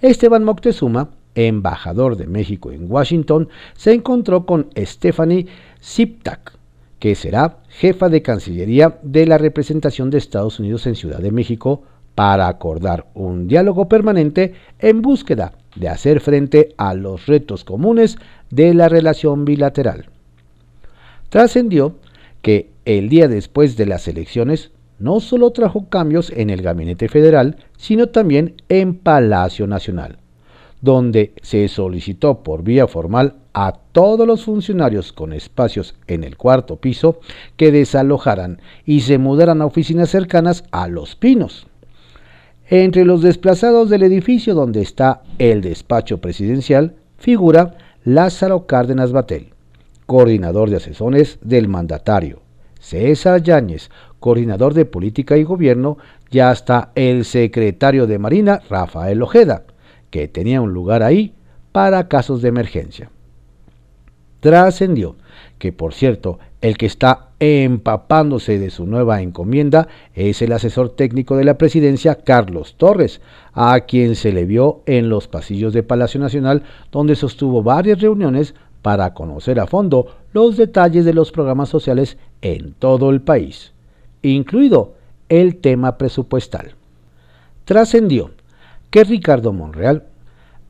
Esteban 0.00 0.42
Moctezuma, 0.42 1.10
embajador 1.34 2.16
de 2.16 2.26
México 2.26 2.72
en 2.72 2.90
Washington, 2.90 3.50
se 3.76 3.92
encontró 3.92 4.46
con 4.46 4.68
Stephanie 4.78 5.46
Siptak, 5.78 6.54
que 6.98 7.16
será 7.16 7.58
jefa 7.68 8.08
de 8.08 8.22
Cancillería 8.22 8.98
de 9.02 9.26
la 9.26 9.36
representación 9.36 10.08
de 10.08 10.16
Estados 10.16 10.58
Unidos 10.58 10.86
en 10.86 10.94
Ciudad 10.94 11.18
de 11.18 11.32
México, 11.32 11.82
para 12.14 12.48
acordar 12.48 13.06
un 13.14 13.48
diálogo 13.48 13.88
permanente 13.88 14.54
en 14.78 15.02
búsqueda 15.02 15.52
de 15.76 15.88
hacer 15.88 16.20
frente 16.20 16.74
a 16.76 16.94
los 16.94 17.26
retos 17.26 17.64
comunes 17.64 18.18
de 18.50 18.74
la 18.74 18.88
relación 18.88 19.44
bilateral. 19.44 20.06
Trascendió 21.30 21.96
que 22.42 22.70
el 22.84 23.08
día 23.08 23.28
después 23.28 23.76
de 23.76 23.86
las 23.86 24.06
elecciones 24.08 24.70
no 24.98 25.20
solo 25.20 25.50
trajo 25.50 25.88
cambios 25.88 26.30
en 26.30 26.50
el 26.50 26.62
gabinete 26.62 27.08
federal, 27.08 27.56
sino 27.76 28.08
también 28.08 28.54
en 28.68 28.94
Palacio 28.94 29.66
Nacional, 29.66 30.18
donde 30.80 31.32
se 31.42 31.66
solicitó 31.68 32.42
por 32.42 32.62
vía 32.62 32.86
formal 32.86 33.36
a 33.54 33.72
todos 33.92 34.26
los 34.26 34.44
funcionarios 34.44 35.12
con 35.12 35.32
espacios 35.32 35.94
en 36.06 36.24
el 36.24 36.36
cuarto 36.36 36.76
piso 36.76 37.20
que 37.56 37.72
desalojaran 37.72 38.60
y 38.84 39.00
se 39.00 39.18
mudaran 39.18 39.62
a 39.62 39.66
oficinas 39.66 40.10
cercanas 40.10 40.64
a 40.70 40.88
Los 40.88 41.16
Pinos. 41.16 41.66
Entre 42.74 43.04
los 43.04 43.20
desplazados 43.20 43.90
del 43.90 44.02
edificio 44.02 44.54
donde 44.54 44.80
está 44.80 45.20
el 45.38 45.60
despacho 45.60 46.22
presidencial 46.22 46.94
figura 47.18 47.74
Lázaro 48.02 48.66
Cárdenas 48.66 49.12
Batel, 49.12 49.52
coordinador 50.06 50.70
de 50.70 50.76
asesores 50.76 51.38
del 51.42 51.68
mandatario, 51.68 52.40
César 52.80 53.42
Yáñez, 53.42 53.90
coordinador 54.20 54.72
de 54.72 54.86
política 54.86 55.36
y 55.36 55.44
gobierno, 55.44 55.98
ya 56.30 56.48
hasta 56.48 56.92
el 56.94 57.26
secretario 57.26 58.06
de 58.06 58.18
Marina, 58.18 58.62
Rafael 58.70 59.20
Ojeda, 59.20 59.64
que 60.08 60.26
tenía 60.26 60.62
un 60.62 60.72
lugar 60.72 61.02
ahí 61.02 61.34
para 61.72 62.08
casos 62.08 62.40
de 62.40 62.48
emergencia. 62.48 63.10
trascendió 64.40 65.16
que, 65.58 65.72
por 65.72 65.92
cierto, 65.92 66.38
el 66.62 66.78
que 66.78 66.86
está 66.86 67.28
empapándose 67.40 68.58
de 68.58 68.70
su 68.70 68.86
nueva 68.86 69.20
encomienda 69.20 69.88
es 70.14 70.40
el 70.42 70.52
asesor 70.52 70.90
técnico 70.90 71.36
de 71.36 71.44
la 71.44 71.58
presidencia, 71.58 72.14
Carlos 72.14 72.76
Torres, 72.76 73.20
a 73.52 73.80
quien 73.80 74.14
se 74.14 74.32
le 74.32 74.44
vio 74.44 74.82
en 74.86 75.08
los 75.08 75.26
pasillos 75.26 75.72
de 75.72 75.82
Palacio 75.82 76.20
Nacional, 76.20 76.62
donde 76.92 77.16
sostuvo 77.16 77.64
varias 77.64 78.00
reuniones 78.00 78.54
para 78.80 79.12
conocer 79.12 79.58
a 79.58 79.66
fondo 79.66 80.06
los 80.32 80.56
detalles 80.56 81.04
de 81.04 81.14
los 81.14 81.32
programas 81.32 81.68
sociales 81.68 82.16
en 82.42 82.74
todo 82.74 83.10
el 83.10 83.20
país, 83.20 83.72
incluido 84.22 84.94
el 85.28 85.56
tema 85.56 85.98
presupuestal. 85.98 86.74
Trascendió 87.64 88.30
que 88.90 89.02
Ricardo 89.02 89.52
Monreal, 89.52 90.04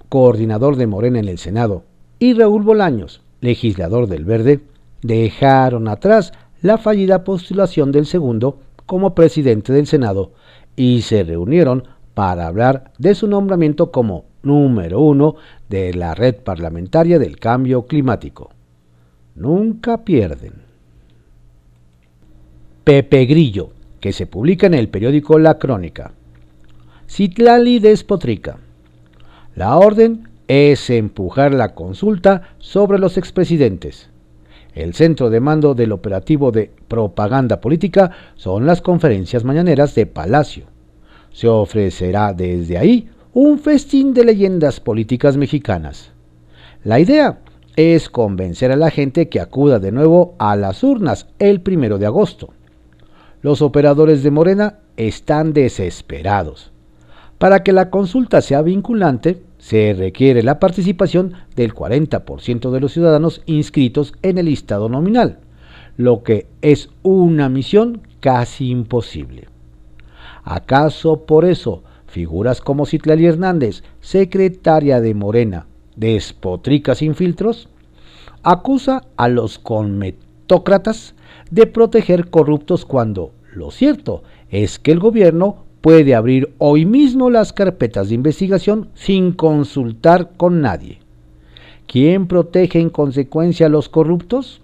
coordinador 0.09 0.77
de 0.77 0.87
Morena 0.87 1.19
en 1.19 1.29
el 1.29 1.39
Senado, 1.39 1.85
y 2.19 2.33
Raúl 2.33 2.63
Bolaños, 2.63 3.21
legislador 3.41 4.07
del 4.07 4.25
Verde, 4.25 4.61
dejaron 5.03 5.89
atrás 5.89 6.33
la 6.63 6.79
fallida 6.79 7.25
postulación 7.25 7.93
del 7.93 8.07
segundo 8.07 8.61
como 8.87 9.15
presidente 9.15 9.73
del 9.73 9.87
Senado 9.87 10.33
y 10.77 11.03
se 11.03 11.25
reunieron 11.25 11.85
para 12.15 12.47
hablar 12.47 12.93
de 12.99 13.15
su 13.15 13.27
nombramiento 13.27 13.91
como 13.91 14.25
número 14.43 15.01
uno 15.01 15.37
de 15.69 15.95
la 15.95 16.15
red 16.15 16.37
parlamentaria 16.37 17.19
del 17.19 17.39
cambio 17.39 17.87
climático. 17.87 18.51
Nunca 19.35 20.05
pierden. 20.05 20.53
Pepe 22.85 23.25
Grillo, 23.27 23.71
que 24.01 24.13
se 24.13 24.27
publica 24.27 24.67
en 24.67 24.75
el 24.75 24.89
periódico 24.89 25.39
La 25.39 25.59
Crónica. 25.59 26.13
Citlali 27.09 27.79
Despotrica. 27.79 28.59
La 29.55 29.77
orden 29.77 30.29
es 30.49 30.91
empujar 30.91 31.55
la 31.55 31.75
consulta 31.75 32.55
sobre 32.59 32.99
los 32.99 33.17
expresidentes. 33.17 34.12
El 34.75 34.95
centro 34.95 35.29
de 35.29 35.41
mando 35.41 35.75
del 35.75 35.93
operativo 35.93 36.51
de 36.51 36.71
propaganda 36.89 37.61
política 37.61 38.11
son 38.37 38.67
las 38.67 38.81
conferencias 38.81 39.45
mañaneras 39.45 39.95
de 39.95 40.07
Palacio. 40.07 40.65
Se 41.31 41.49
ofrecerá 41.49 42.33
desde 42.33 42.79
ahí 42.79 43.09
un 43.35 43.59
festín 43.59 44.15
de 44.15 44.25
leyendas 44.25 44.81
políticas 44.81 45.37
mexicanas. 45.37 46.13
La 46.85 47.01
idea 47.01 47.41
es 47.77 48.09
convencer 48.09 48.73
a 48.73 48.77
la 48.77 48.91
gente 48.91 49.29
que 49.29 49.41
acuda 49.41 49.79
de 49.79 49.93
nuevo 49.93 50.35
a 50.39 50.57
las 50.57 50.83
urnas 50.83 51.29
el 51.39 51.61
primero 51.61 51.99
de 51.99 52.07
agosto. 52.07 52.53
Los 53.41 53.63
operadores 53.63 54.23
de 54.23 54.31
Morena 54.31 54.79
están 54.97 55.53
desesperados. 55.53 56.73
Para 57.39 57.63
que 57.63 57.73
la 57.73 57.91
consulta 57.91 58.41
sea 58.41 58.63
vinculante, 58.63 59.43
se 59.63 59.95
requiere 59.97 60.43
la 60.43 60.59
participación 60.59 61.35
del 61.55 61.73
40% 61.73 62.73
de 62.73 62.81
los 62.81 62.93
ciudadanos 62.93 63.43
inscritos 63.47 64.13
en 64.23 64.39
el 64.39 64.47
listado 64.47 64.89
nominal, 64.89 65.39
lo 65.97 66.25
que 66.25 66.49
es 66.63 66.91
una 67.05 67.49
misión 67.49 68.03
casi 68.19 68.71
imposible. 68.71 69.47
¿Acaso 70.43 71.27
por 71.27 71.45
eso 71.45 71.85
figuras 72.09 72.61
como 72.61 72.87
Citlali 72.87 73.25
Hernández, 73.25 73.85
secretaria 74.01 75.01
de 75.01 75.15
Morena, 75.15 75.67
despotrica 75.95 76.97
sin 76.97 77.15
filtros, 77.15 77.69
acusa 78.43 79.05
a 79.17 79.29
los 79.29 79.61
conmetócratas 79.61 81.15
de 81.53 81.69
proteger 81.69 82.31
corruptos 82.31 82.85
cuando 82.85 83.31
lo 83.55 83.71
cierto 83.71 84.25
es 84.51 84.81
que 84.81 84.91
el 84.91 84.99
gobierno 84.99 85.62
puede 85.83 86.15
abrir 86.15 86.55
hoy 86.59 86.87
mismo 86.87 87.29
las 87.29 87.53
carpetas 87.53 88.09
de 88.09 88.15
investigación 88.15 88.89
sin 88.95 89.33
consultar 89.33 90.31
con 90.37 90.63
nadie. 90.63 91.01
¿Quién 91.87 92.29
protege 92.29 92.81
en 92.81 92.89
consecuencia 92.89 93.67
a 93.67 93.69
los 93.69 93.89
corruptos? 93.91 94.63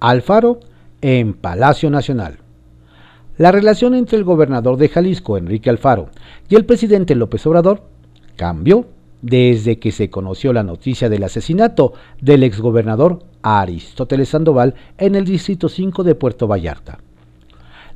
Alfaro 0.00 0.60
en 1.02 1.34
Palacio 1.34 1.90
Nacional. 1.90 2.38
La 3.36 3.52
relación 3.52 3.94
entre 3.94 4.16
el 4.16 4.24
gobernador 4.24 4.78
de 4.78 4.88
Jalisco, 4.88 5.36
Enrique 5.36 5.68
Alfaro, 5.68 6.08
y 6.48 6.54
el 6.54 6.64
presidente 6.64 7.14
López 7.14 7.46
Obrador 7.46 7.82
cambió 8.36 8.86
desde 9.20 9.78
que 9.78 9.92
se 9.92 10.08
conoció 10.08 10.54
la 10.54 10.62
noticia 10.62 11.10
del 11.10 11.24
asesinato 11.24 11.92
del 12.20 12.42
exgobernador 12.42 13.24
Aristóteles 13.42 14.30
Sandoval 14.30 14.74
en 14.96 15.14
el 15.14 15.26
Distrito 15.26 15.68
5 15.68 16.04
de 16.04 16.14
Puerto 16.14 16.46
Vallarta 16.46 16.98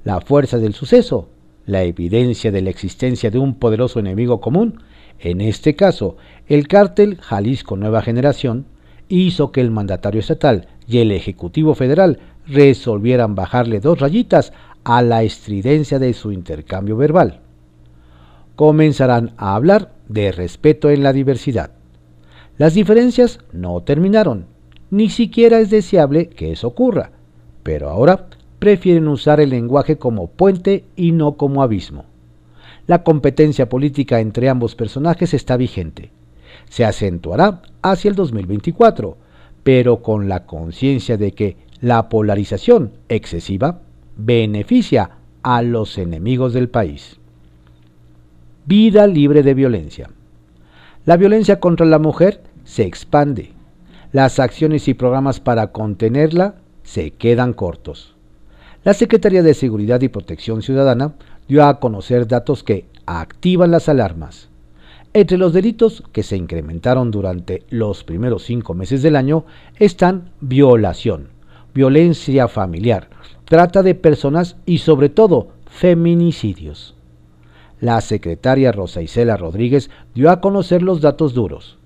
la 0.04 0.20
fuerza 0.20 0.58
del 0.58 0.74
suceso, 0.74 1.28
la 1.66 1.82
evidencia 1.82 2.50
de 2.50 2.62
la 2.62 2.70
existencia 2.70 3.30
de 3.30 3.38
un 3.38 3.54
poderoso 3.54 4.00
enemigo 4.00 4.40
común, 4.40 4.82
en 5.18 5.40
este 5.40 5.76
caso 5.76 6.16
el 6.48 6.66
cártel 6.68 7.18
Jalisco 7.20 7.76
Nueva 7.76 8.02
Generación, 8.02 8.66
hizo 9.08 9.52
que 9.52 9.60
el 9.60 9.70
mandatario 9.70 10.20
estatal 10.20 10.68
y 10.86 10.98
el 10.98 11.12
Ejecutivo 11.12 11.74
Federal 11.74 12.18
resolvieran 12.46 13.34
bajarle 13.34 13.80
dos 13.80 14.00
rayitas 14.00 14.52
a 14.84 15.02
la 15.02 15.22
estridencia 15.22 15.98
de 15.98 16.14
su 16.14 16.32
intercambio 16.32 16.96
verbal. 16.96 17.40
Comenzarán 18.56 19.32
a 19.36 19.54
hablar 19.54 19.92
de 20.08 20.32
respeto 20.32 20.90
en 20.90 21.02
la 21.02 21.12
diversidad. 21.12 21.72
Las 22.56 22.74
diferencias 22.74 23.40
no 23.52 23.80
terminaron, 23.82 24.46
ni 24.90 25.08
siquiera 25.08 25.60
es 25.60 25.70
deseable 25.70 26.28
que 26.28 26.52
eso 26.52 26.68
ocurra, 26.68 27.12
pero 27.62 27.88
ahora 27.88 28.28
prefieren 28.60 29.08
usar 29.08 29.40
el 29.40 29.50
lenguaje 29.50 29.96
como 29.96 30.28
puente 30.28 30.84
y 30.94 31.10
no 31.10 31.32
como 31.32 31.62
abismo. 31.62 32.04
La 32.86 33.02
competencia 33.02 33.68
política 33.68 34.20
entre 34.20 34.48
ambos 34.48 34.76
personajes 34.76 35.34
está 35.34 35.56
vigente. 35.56 36.12
Se 36.68 36.84
acentuará 36.84 37.62
hacia 37.82 38.10
el 38.10 38.14
2024, 38.14 39.16
pero 39.62 40.02
con 40.02 40.28
la 40.28 40.44
conciencia 40.44 41.16
de 41.16 41.32
que 41.32 41.56
la 41.80 42.08
polarización 42.10 42.92
excesiva 43.08 43.80
beneficia 44.16 45.12
a 45.42 45.62
los 45.62 45.96
enemigos 45.96 46.52
del 46.52 46.68
país. 46.68 47.18
Vida 48.66 49.06
libre 49.06 49.42
de 49.42 49.54
violencia. 49.54 50.10
La 51.06 51.16
violencia 51.16 51.60
contra 51.60 51.86
la 51.86 51.98
mujer 51.98 52.42
se 52.64 52.82
expande. 52.82 53.52
Las 54.12 54.38
acciones 54.38 54.86
y 54.86 54.94
programas 54.94 55.40
para 55.40 55.68
contenerla 55.68 56.56
se 56.82 57.12
quedan 57.12 57.54
cortos 57.54 58.16
la 58.82 58.94
Secretaría 58.94 59.42
de 59.42 59.52
Seguridad 59.52 60.00
y 60.00 60.08
Protección 60.08 60.62
Ciudadana 60.62 61.12
dio 61.48 61.66
a 61.66 61.80
conocer 61.80 62.26
datos 62.26 62.64
que 62.64 62.86
activan 63.04 63.70
las 63.70 63.90
alarmas. 63.90 64.48
Entre 65.12 65.36
los 65.36 65.52
delitos 65.52 66.02
que 66.12 66.22
se 66.22 66.36
incrementaron 66.36 67.10
durante 67.10 67.64
los 67.68 68.04
primeros 68.04 68.44
cinco 68.44 68.72
meses 68.72 69.02
del 69.02 69.16
año 69.16 69.44
están 69.78 70.30
violación, 70.40 71.28
violencia 71.74 72.48
familiar, 72.48 73.10
trata 73.44 73.82
de 73.82 73.94
personas 73.94 74.56
y 74.64 74.78
sobre 74.78 75.10
todo 75.10 75.48
feminicidios. 75.66 76.94
La 77.80 78.00
secretaria 78.00 78.72
Rosa 78.72 79.02
Isela 79.02 79.36
Rodríguez 79.36 79.90
dio 80.14 80.30
a 80.30 80.40
conocer 80.40 80.82
los 80.82 81.02
datos 81.02 81.34
duros. 81.34 81.76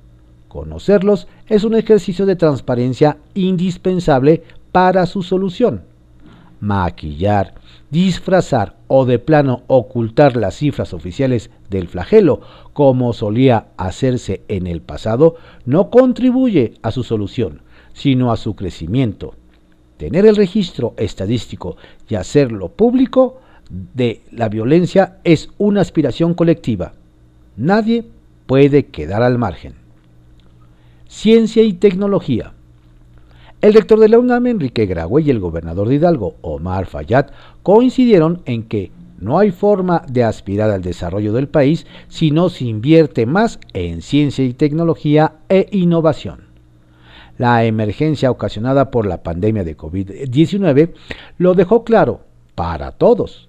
Conocerlos 0.47 1.27
es 1.49 1.65
un 1.65 1.75
ejercicio 1.75 2.25
de 2.25 2.37
transparencia 2.37 3.17
indispensable 3.35 4.45
para 4.71 5.07
su 5.07 5.23
solución 5.25 5.83
maquillar, 6.65 7.55
disfrazar 7.91 8.77
o 8.89 9.05
de 9.05 9.19
plano 9.19 9.63
ocultar 9.67 10.37
las 10.37 10.57
cifras 10.57 10.95
oficiales 10.95 11.51
del 11.69 11.89
flagelo, 11.89 12.41
como 12.73 13.13
solía 13.13 13.67
hacerse 13.77 14.43
en 14.49 14.67
el 14.67 14.81
pasado, 14.81 15.37
no 15.67 15.91
contribuye 15.91 16.75
a 16.83 16.91
su 16.91 17.03
solución, 17.03 17.61
sino 17.93 18.33
a 18.33 18.37
su 18.37 18.57
crecimiento. 18.57 19.35
Tener 19.99 20.27
el 20.27 20.37
registro 20.37 20.95
estadístico 20.97 21.77
y 22.09 22.15
hacerlo 22.15 22.69
público 22.69 23.41
de 23.71 24.23
la 24.33 24.49
violencia 24.49 25.19
es 25.23 25.51
una 25.59 25.83
aspiración 25.83 26.35
colectiva. 26.35 26.95
Nadie 27.57 28.05
puede 28.47 28.87
quedar 28.87 29.23
al 29.23 29.39
margen. 29.39 29.75
Ciencia 31.07 31.63
y 31.63 31.75
tecnología. 31.75 32.54
El 33.65 33.73
rector 33.73 33.99
de 33.99 34.11
la 34.11 34.19
UNAM, 34.19 34.47
Enrique 34.47 34.85
Graue, 34.85 35.23
y 35.23 35.31
el 35.31 35.41
gobernador 35.41 35.89
de 35.89 35.95
Hidalgo, 35.95 36.35
Omar 36.43 36.85
Fayad, 36.85 37.29
coincidieron 37.63 38.43
en 38.45 38.65
que 38.65 38.91
no 39.19 39.39
hay 39.39 39.53
forma 39.53 40.03
de 40.07 40.23
aspirar 40.23 40.69
al 40.69 40.83
desarrollo 40.83 41.33
del 41.33 41.49
país 41.49 41.87
si 42.09 42.31
no 42.31 42.51
se 42.51 42.67
invierte 42.67 43.25
más 43.25 43.59
en 43.73 44.03
ciencia 44.03 44.45
y 44.45 44.53
tecnología 44.53 45.37
e 45.49 45.67
innovación. 45.73 46.41
La 47.39 47.65
emergencia 47.65 48.31
ocasionada 48.31 48.91
por 48.91 49.07
la 49.07 49.23
pandemia 49.23 49.65
de 49.65 49.79
COVID-19 49.79 50.93
lo 51.39 51.55
dejó 51.55 51.85
claro 51.85 52.21
para 52.55 52.91
todos. 52.91 53.49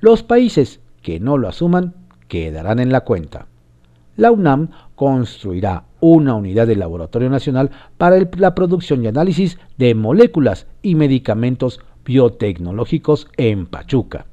Los 0.00 0.22
países 0.22 0.80
que 1.00 1.18
no 1.18 1.38
lo 1.38 1.48
asuman 1.48 1.94
quedarán 2.28 2.78
en 2.78 2.92
la 2.92 3.04
cuenta. 3.04 3.46
La 4.18 4.32
UNAM 4.32 4.68
construirá 4.96 5.84
una 6.00 6.34
unidad 6.34 6.66
de 6.66 6.76
laboratorio 6.76 7.30
nacional 7.30 7.70
para 7.96 8.18
la 8.36 8.54
producción 8.54 9.02
y 9.02 9.06
análisis 9.06 9.58
de 9.78 9.94
moléculas 9.94 10.66
y 10.82 10.94
medicamentos 10.94 11.80
biotecnológicos 12.04 13.28
en 13.36 13.66
Pachuca. 13.66 14.26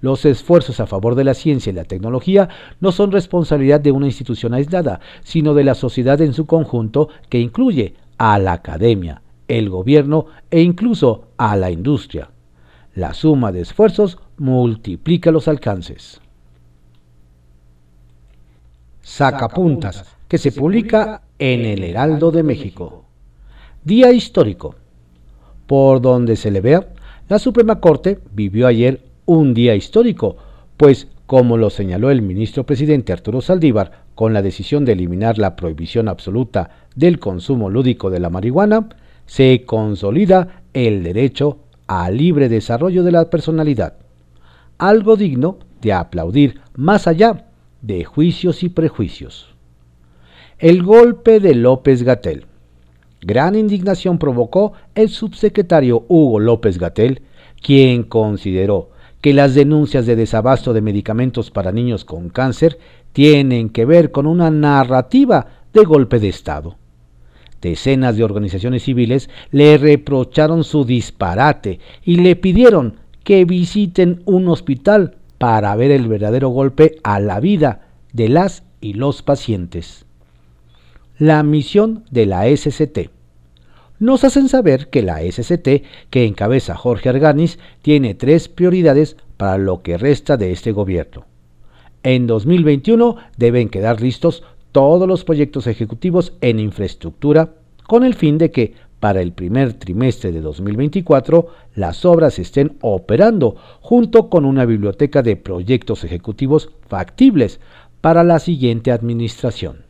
Los 0.00 0.24
esfuerzos 0.24 0.78
a 0.80 0.86
favor 0.86 1.14
de 1.14 1.24
la 1.24 1.34
ciencia 1.34 1.70
y 1.70 1.74
la 1.74 1.84
tecnología 1.84 2.48
no 2.80 2.92
son 2.92 3.12
responsabilidad 3.12 3.80
de 3.80 3.92
una 3.92 4.06
institución 4.06 4.54
aislada, 4.54 5.00
sino 5.24 5.54
de 5.54 5.64
la 5.64 5.74
sociedad 5.74 6.20
en 6.20 6.32
su 6.32 6.46
conjunto 6.46 7.08
que 7.28 7.40
incluye 7.40 7.94
a 8.18 8.38
la 8.38 8.52
academia, 8.52 9.22
el 9.48 9.70
gobierno 9.70 10.26
e 10.50 10.60
incluso 10.60 11.28
a 11.36 11.56
la 11.56 11.70
industria. 11.70 12.30
La 12.94 13.14
suma 13.14 13.52
de 13.52 13.60
esfuerzos 13.60 14.18
multiplica 14.38 15.30
los 15.30 15.48
alcances. 15.48 16.20
Sacapuntas, 19.02 20.15
que 20.28 20.38
se 20.38 20.52
publica 20.52 21.22
en 21.38 21.64
el 21.64 21.84
Heraldo 21.84 22.30
de 22.30 22.42
México. 22.42 23.04
Día 23.84 24.12
histórico. 24.12 24.74
Por 25.66 26.00
donde 26.00 26.36
se 26.36 26.50
le 26.50 26.60
vea, 26.60 26.88
la 27.28 27.38
Suprema 27.38 27.80
Corte 27.80 28.18
vivió 28.32 28.66
ayer 28.66 29.02
un 29.24 29.54
día 29.54 29.74
histórico, 29.74 30.36
pues, 30.76 31.08
como 31.26 31.56
lo 31.56 31.70
señaló 31.70 32.10
el 32.10 32.22
ministro 32.22 32.64
presidente 32.64 33.12
Arturo 33.12 33.40
Saldívar 33.40 34.04
con 34.14 34.32
la 34.32 34.42
decisión 34.42 34.84
de 34.84 34.92
eliminar 34.92 35.38
la 35.38 35.56
prohibición 35.56 36.08
absoluta 36.08 36.70
del 36.94 37.18
consumo 37.18 37.68
lúdico 37.68 38.10
de 38.10 38.20
la 38.20 38.30
marihuana, 38.30 38.88
se 39.26 39.64
consolida 39.66 40.62
el 40.72 41.02
derecho 41.02 41.58
al 41.88 42.16
libre 42.16 42.48
desarrollo 42.48 43.02
de 43.02 43.12
la 43.12 43.28
personalidad, 43.28 43.94
algo 44.78 45.16
digno 45.16 45.58
de 45.82 45.92
aplaudir 45.92 46.60
más 46.74 47.06
allá 47.06 47.46
de 47.82 48.04
juicios 48.04 48.62
y 48.62 48.68
prejuicios. 48.68 49.55
El 50.58 50.82
golpe 50.82 51.38
de 51.38 51.54
López 51.54 52.02
Gatel. 52.02 52.46
Gran 53.20 53.56
indignación 53.56 54.18
provocó 54.18 54.72
el 54.94 55.10
subsecretario 55.10 56.06
Hugo 56.08 56.40
López 56.40 56.78
Gatel, 56.78 57.20
quien 57.60 58.04
consideró 58.04 58.88
que 59.20 59.34
las 59.34 59.54
denuncias 59.54 60.06
de 60.06 60.16
desabasto 60.16 60.72
de 60.72 60.80
medicamentos 60.80 61.50
para 61.50 61.72
niños 61.72 62.06
con 62.06 62.30
cáncer 62.30 62.78
tienen 63.12 63.68
que 63.68 63.84
ver 63.84 64.12
con 64.12 64.26
una 64.26 64.50
narrativa 64.50 65.46
de 65.74 65.84
golpe 65.84 66.20
de 66.20 66.30
Estado. 66.30 66.76
Decenas 67.60 68.16
de 68.16 68.24
organizaciones 68.24 68.84
civiles 68.84 69.28
le 69.50 69.76
reprocharon 69.76 70.64
su 70.64 70.86
disparate 70.86 71.80
y 72.02 72.16
le 72.16 72.34
pidieron 72.34 72.96
que 73.24 73.44
visiten 73.44 74.22
un 74.24 74.48
hospital 74.48 75.16
para 75.36 75.76
ver 75.76 75.90
el 75.90 76.08
verdadero 76.08 76.48
golpe 76.48 76.96
a 77.02 77.20
la 77.20 77.40
vida 77.40 77.88
de 78.14 78.30
las 78.30 78.62
y 78.80 78.94
los 78.94 79.20
pacientes. 79.20 80.05
La 81.18 81.42
misión 81.42 82.04
de 82.10 82.26
la 82.26 82.44
SCT. 82.54 83.08
Nos 83.98 84.22
hacen 84.24 84.50
saber 84.50 84.90
que 84.90 85.00
la 85.00 85.20
SCT, 85.22 85.82
que 86.10 86.26
encabeza 86.26 86.76
Jorge 86.76 87.08
Arganis, 87.08 87.58
tiene 87.80 88.14
tres 88.14 88.48
prioridades 88.48 89.16
para 89.38 89.56
lo 89.56 89.80
que 89.80 89.96
resta 89.96 90.36
de 90.36 90.52
este 90.52 90.72
gobierno. 90.72 91.24
En 92.02 92.26
2021 92.26 93.16
deben 93.38 93.70
quedar 93.70 94.02
listos 94.02 94.42
todos 94.72 95.08
los 95.08 95.24
proyectos 95.24 95.66
ejecutivos 95.66 96.34
en 96.42 96.60
infraestructura 96.60 97.54
con 97.86 98.04
el 98.04 98.12
fin 98.12 98.36
de 98.36 98.50
que 98.50 98.74
para 99.00 99.22
el 99.22 99.32
primer 99.32 99.72
trimestre 99.72 100.32
de 100.32 100.42
2024 100.42 101.46
las 101.76 102.04
obras 102.04 102.38
estén 102.38 102.76
operando 102.82 103.56
junto 103.80 104.28
con 104.28 104.44
una 104.44 104.66
biblioteca 104.66 105.22
de 105.22 105.36
proyectos 105.36 106.04
ejecutivos 106.04 106.68
factibles 106.88 107.58
para 108.02 108.22
la 108.22 108.38
siguiente 108.38 108.92
administración. 108.92 109.85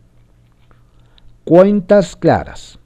Cuentas 1.47 2.17
claras. 2.17 2.81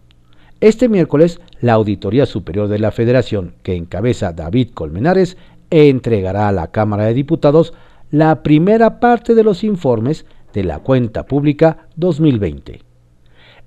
Este 0.61 0.91
miércoles, 0.91 1.41
la 1.63 1.73
Auditoría 1.73 2.27
Superior 2.27 2.69
de 2.69 2.79
la 2.79 2.91
Federación, 2.91 3.55
que 3.63 3.75
encabeza 3.75 4.35
David 4.35 4.73
Colmenares, 4.75 5.39
entregará 5.71 6.47
a 6.47 6.53
la 6.53 6.67
Cámara 6.67 7.07
de 7.07 7.15
Diputados 7.15 7.73
la 8.11 8.43
primera 8.43 9.01
parte 9.01 9.35
de 9.35 9.45
los 9.45 9.65
informes 9.65 10.27
de 10.53 10.65
la 10.65 10.81
cuenta 10.81 11.25
pública 11.25 11.89
2020. 11.97 12.83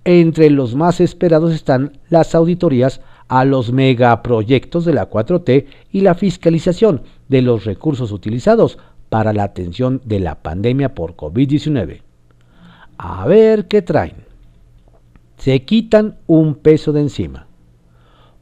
Entre 0.05 0.51
los 0.51 0.75
más 0.75 1.01
esperados 1.01 1.55
están 1.55 1.93
las 2.11 2.35
auditorías 2.35 3.01
a 3.29 3.45
los 3.45 3.71
megaproyectos 3.71 4.85
de 4.85 4.93
la 4.93 5.09
4T 5.09 5.65
y 5.91 6.01
la 6.01 6.13
fiscalización 6.13 7.01
de 7.29 7.41
los 7.41 7.65
recursos 7.65 8.11
utilizados 8.11 8.77
para 9.09 9.33
la 9.33 9.41
atención 9.41 10.03
de 10.05 10.19
la 10.19 10.43
pandemia 10.43 10.93
por 10.93 11.15
COVID-19. 11.15 12.03
A 12.99 13.25
ver 13.25 13.67
qué 13.67 13.81
traen. 13.81 14.32
Se 15.43 15.61
quitan 15.63 16.19
un 16.25 16.55
peso 16.55 16.93
de 16.93 17.01
encima. 17.01 17.47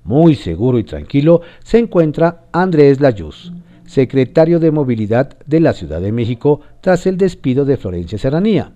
Muy 0.04 0.36
seguro 0.36 0.78
y 0.78 0.84
tranquilo 0.84 1.42
se 1.64 1.80
encuentra 1.80 2.44
Andrés 2.52 3.02
Layuz, 3.02 3.52
secretario 3.88 4.60
de 4.60 4.70
Movilidad 4.70 5.36
de 5.48 5.62
la 5.62 5.74
Ciudad 5.74 6.00
de 6.00 6.12
México 6.12 6.62
tras 6.80 7.08
el 7.08 7.18
despido 7.18 7.66
de 7.66 7.78
Florencia 7.78 8.20
Serranía. 8.20 8.74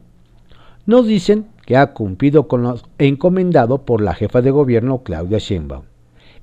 Nos 0.88 1.06
dicen 1.06 1.46
que 1.68 1.78
ha 1.78 1.94
cumplido 1.94 2.48
con 2.48 2.64
lo 2.64 2.80
encomendado 2.98 3.86
por 3.86 4.02
la 4.02 4.16
jefa 4.16 4.42
de 4.42 4.50
gobierno 4.50 5.04
Claudia 5.04 5.38
Sheinbaum. 5.38 5.84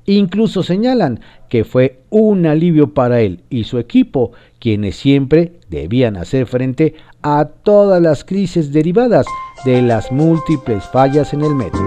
Incluso 0.06 0.62
señalan 0.62 1.20
que 1.48 1.64
fue 1.64 2.00
un 2.10 2.46
alivio 2.46 2.92
para 2.92 3.20
él 3.20 3.42
y 3.50 3.64
su 3.64 3.78
equipo, 3.78 4.32
quienes 4.58 4.96
siempre 4.96 5.60
debían 5.68 6.16
hacer 6.16 6.46
frente 6.46 6.94
a 7.22 7.44
todas 7.44 8.02
las 8.02 8.24
crisis 8.24 8.72
derivadas 8.72 9.26
de 9.64 9.80
las 9.80 10.10
múltiples 10.10 10.84
fallas 10.84 11.32
en 11.32 11.42
el 11.42 11.54
metro. 11.54 11.80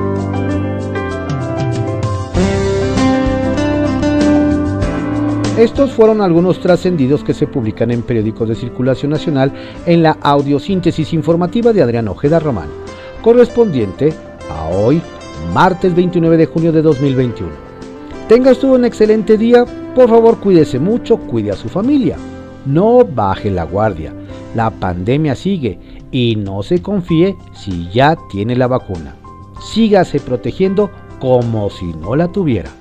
Estos 5.58 5.92
fueron 5.92 6.22
algunos 6.22 6.60
trascendidos 6.60 7.24
que 7.24 7.34
se 7.34 7.48
publican 7.48 7.90
en 7.90 8.02
periódicos 8.02 8.50
de 8.50 8.56
circulación 8.56 9.12
nacional 9.12 9.54
en 9.86 10.04
la 10.04 10.18
audiosíntesis 10.22 11.14
informativa 11.14 11.72
de 11.72 11.82
Adrián 11.82 12.10
Ojeda 12.10 12.40
Román, 12.40 12.68
correspondiente 13.22 14.14
a 14.50 14.68
hoy, 14.68 15.02
martes 15.54 15.96
29 15.96 16.36
de 16.36 16.46
junio 16.46 16.74
de 16.74 16.82
2021. 16.82 17.65
Tengas 18.28 18.58
tú 18.58 18.74
un 18.74 18.86
excelente 18.86 19.38
día, 19.38 19.66
por 19.94 20.10
favor 20.10 20.40
cuídese 20.40 20.80
mucho, 20.80 21.18
cuide 21.18 21.52
a 21.52 21.56
su 21.56 21.70
familia. 21.70 22.18
No 22.66 23.06
baje 23.06 23.52
la 23.52 23.66
guardia, 23.66 24.14
la 24.56 24.72
pandemia 24.72 25.36
sigue 25.36 25.78
y 26.10 26.36
no 26.36 26.64
se 26.64 26.82
confíe 26.82 27.36
si 27.54 27.88
ya 27.92 28.18
tiene 28.32 28.56
la 28.56 28.66
vacuna. 28.66 29.16
Sígase 29.62 30.20
protegiendo 30.20 30.90
como 31.20 31.70
si 31.70 31.86
no 31.86 32.16
la 32.16 32.28
tuviera. 32.32 32.72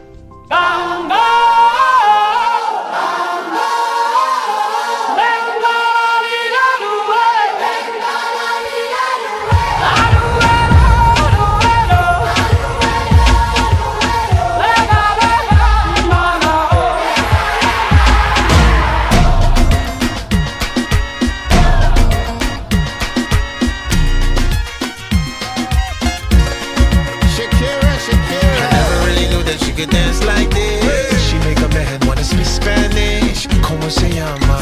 you 29.77 29.87
can 29.87 29.93
dance 29.93 30.25
like 30.25 30.51
this. 30.51 31.29
She 31.29 31.39
make 31.39 31.59
a 31.59 31.69
man 31.69 31.99
wanna 32.07 32.25
speak 32.25 32.47
Spanish. 32.47 33.47
Como 33.63 33.89
se 33.89 34.09
llama? 34.11 34.59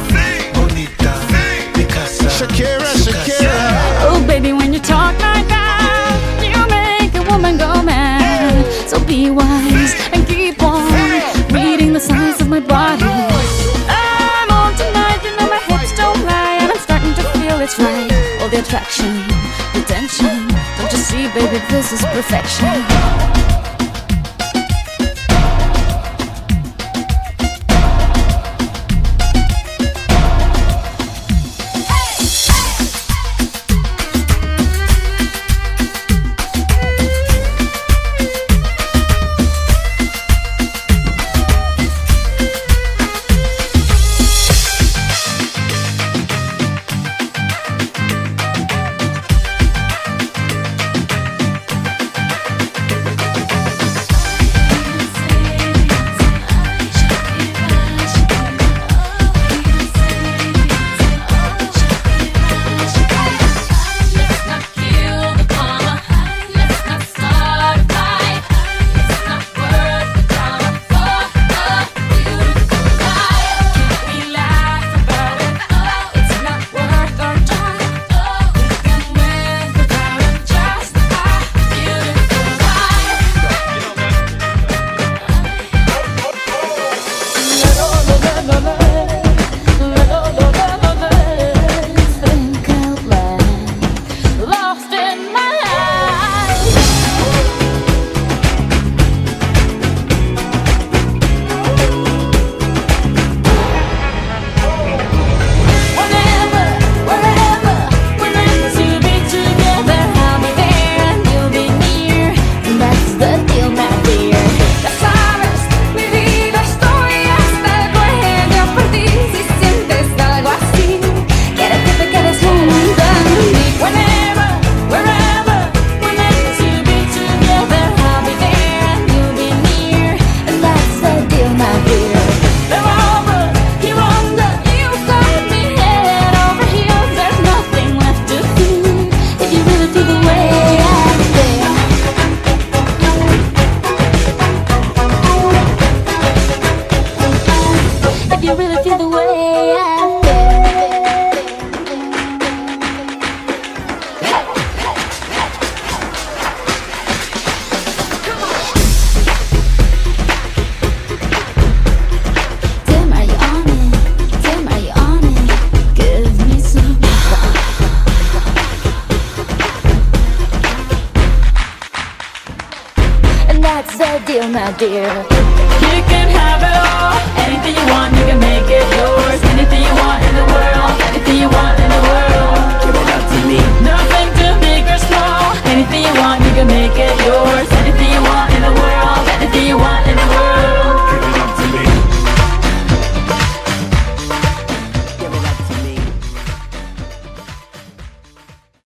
Bonita. 0.54 1.12
Picasa. 1.74 2.28
Shakira, 2.30 2.86
Shakira. 3.04 3.52
Oh, 4.08 4.24
baby, 4.26 4.52
when 4.52 4.72
you 4.72 4.80
talk 4.80 5.12
like 5.20 5.46
that, 5.48 6.16
you 6.40 6.60
make 6.68 7.14
a 7.14 7.30
woman 7.30 7.58
go 7.58 7.82
mad. 7.82 8.64
So 8.88 8.98
be 9.04 9.30
wise 9.30 9.94
and 10.12 10.26
keep 10.26 10.62
on 10.62 10.90
reading 11.52 11.92
the 11.92 12.00
signs 12.00 12.40
of 12.40 12.48
my 12.48 12.60
body. 12.60 13.04
I'm 13.88 14.50
on 14.50 14.74
tonight, 14.76 15.20
you 15.24 15.36
know 15.36 15.48
my 15.48 15.60
hips 15.68 15.94
don't 15.96 16.24
lie, 16.24 16.58
and 16.62 16.72
I'm 16.72 16.78
starting 16.78 17.14
to 17.14 17.24
feel 17.36 17.60
it's 17.60 17.78
right. 17.78 18.10
All 18.40 18.48
the 18.48 18.60
attraction, 18.60 19.12
the 19.74 19.84
tension. 19.86 20.48
Don't 20.78 20.92
you 20.92 20.98
see, 20.98 21.28
baby, 21.34 21.60
this 21.68 21.92
is 21.92 22.00
perfection. 22.00 23.31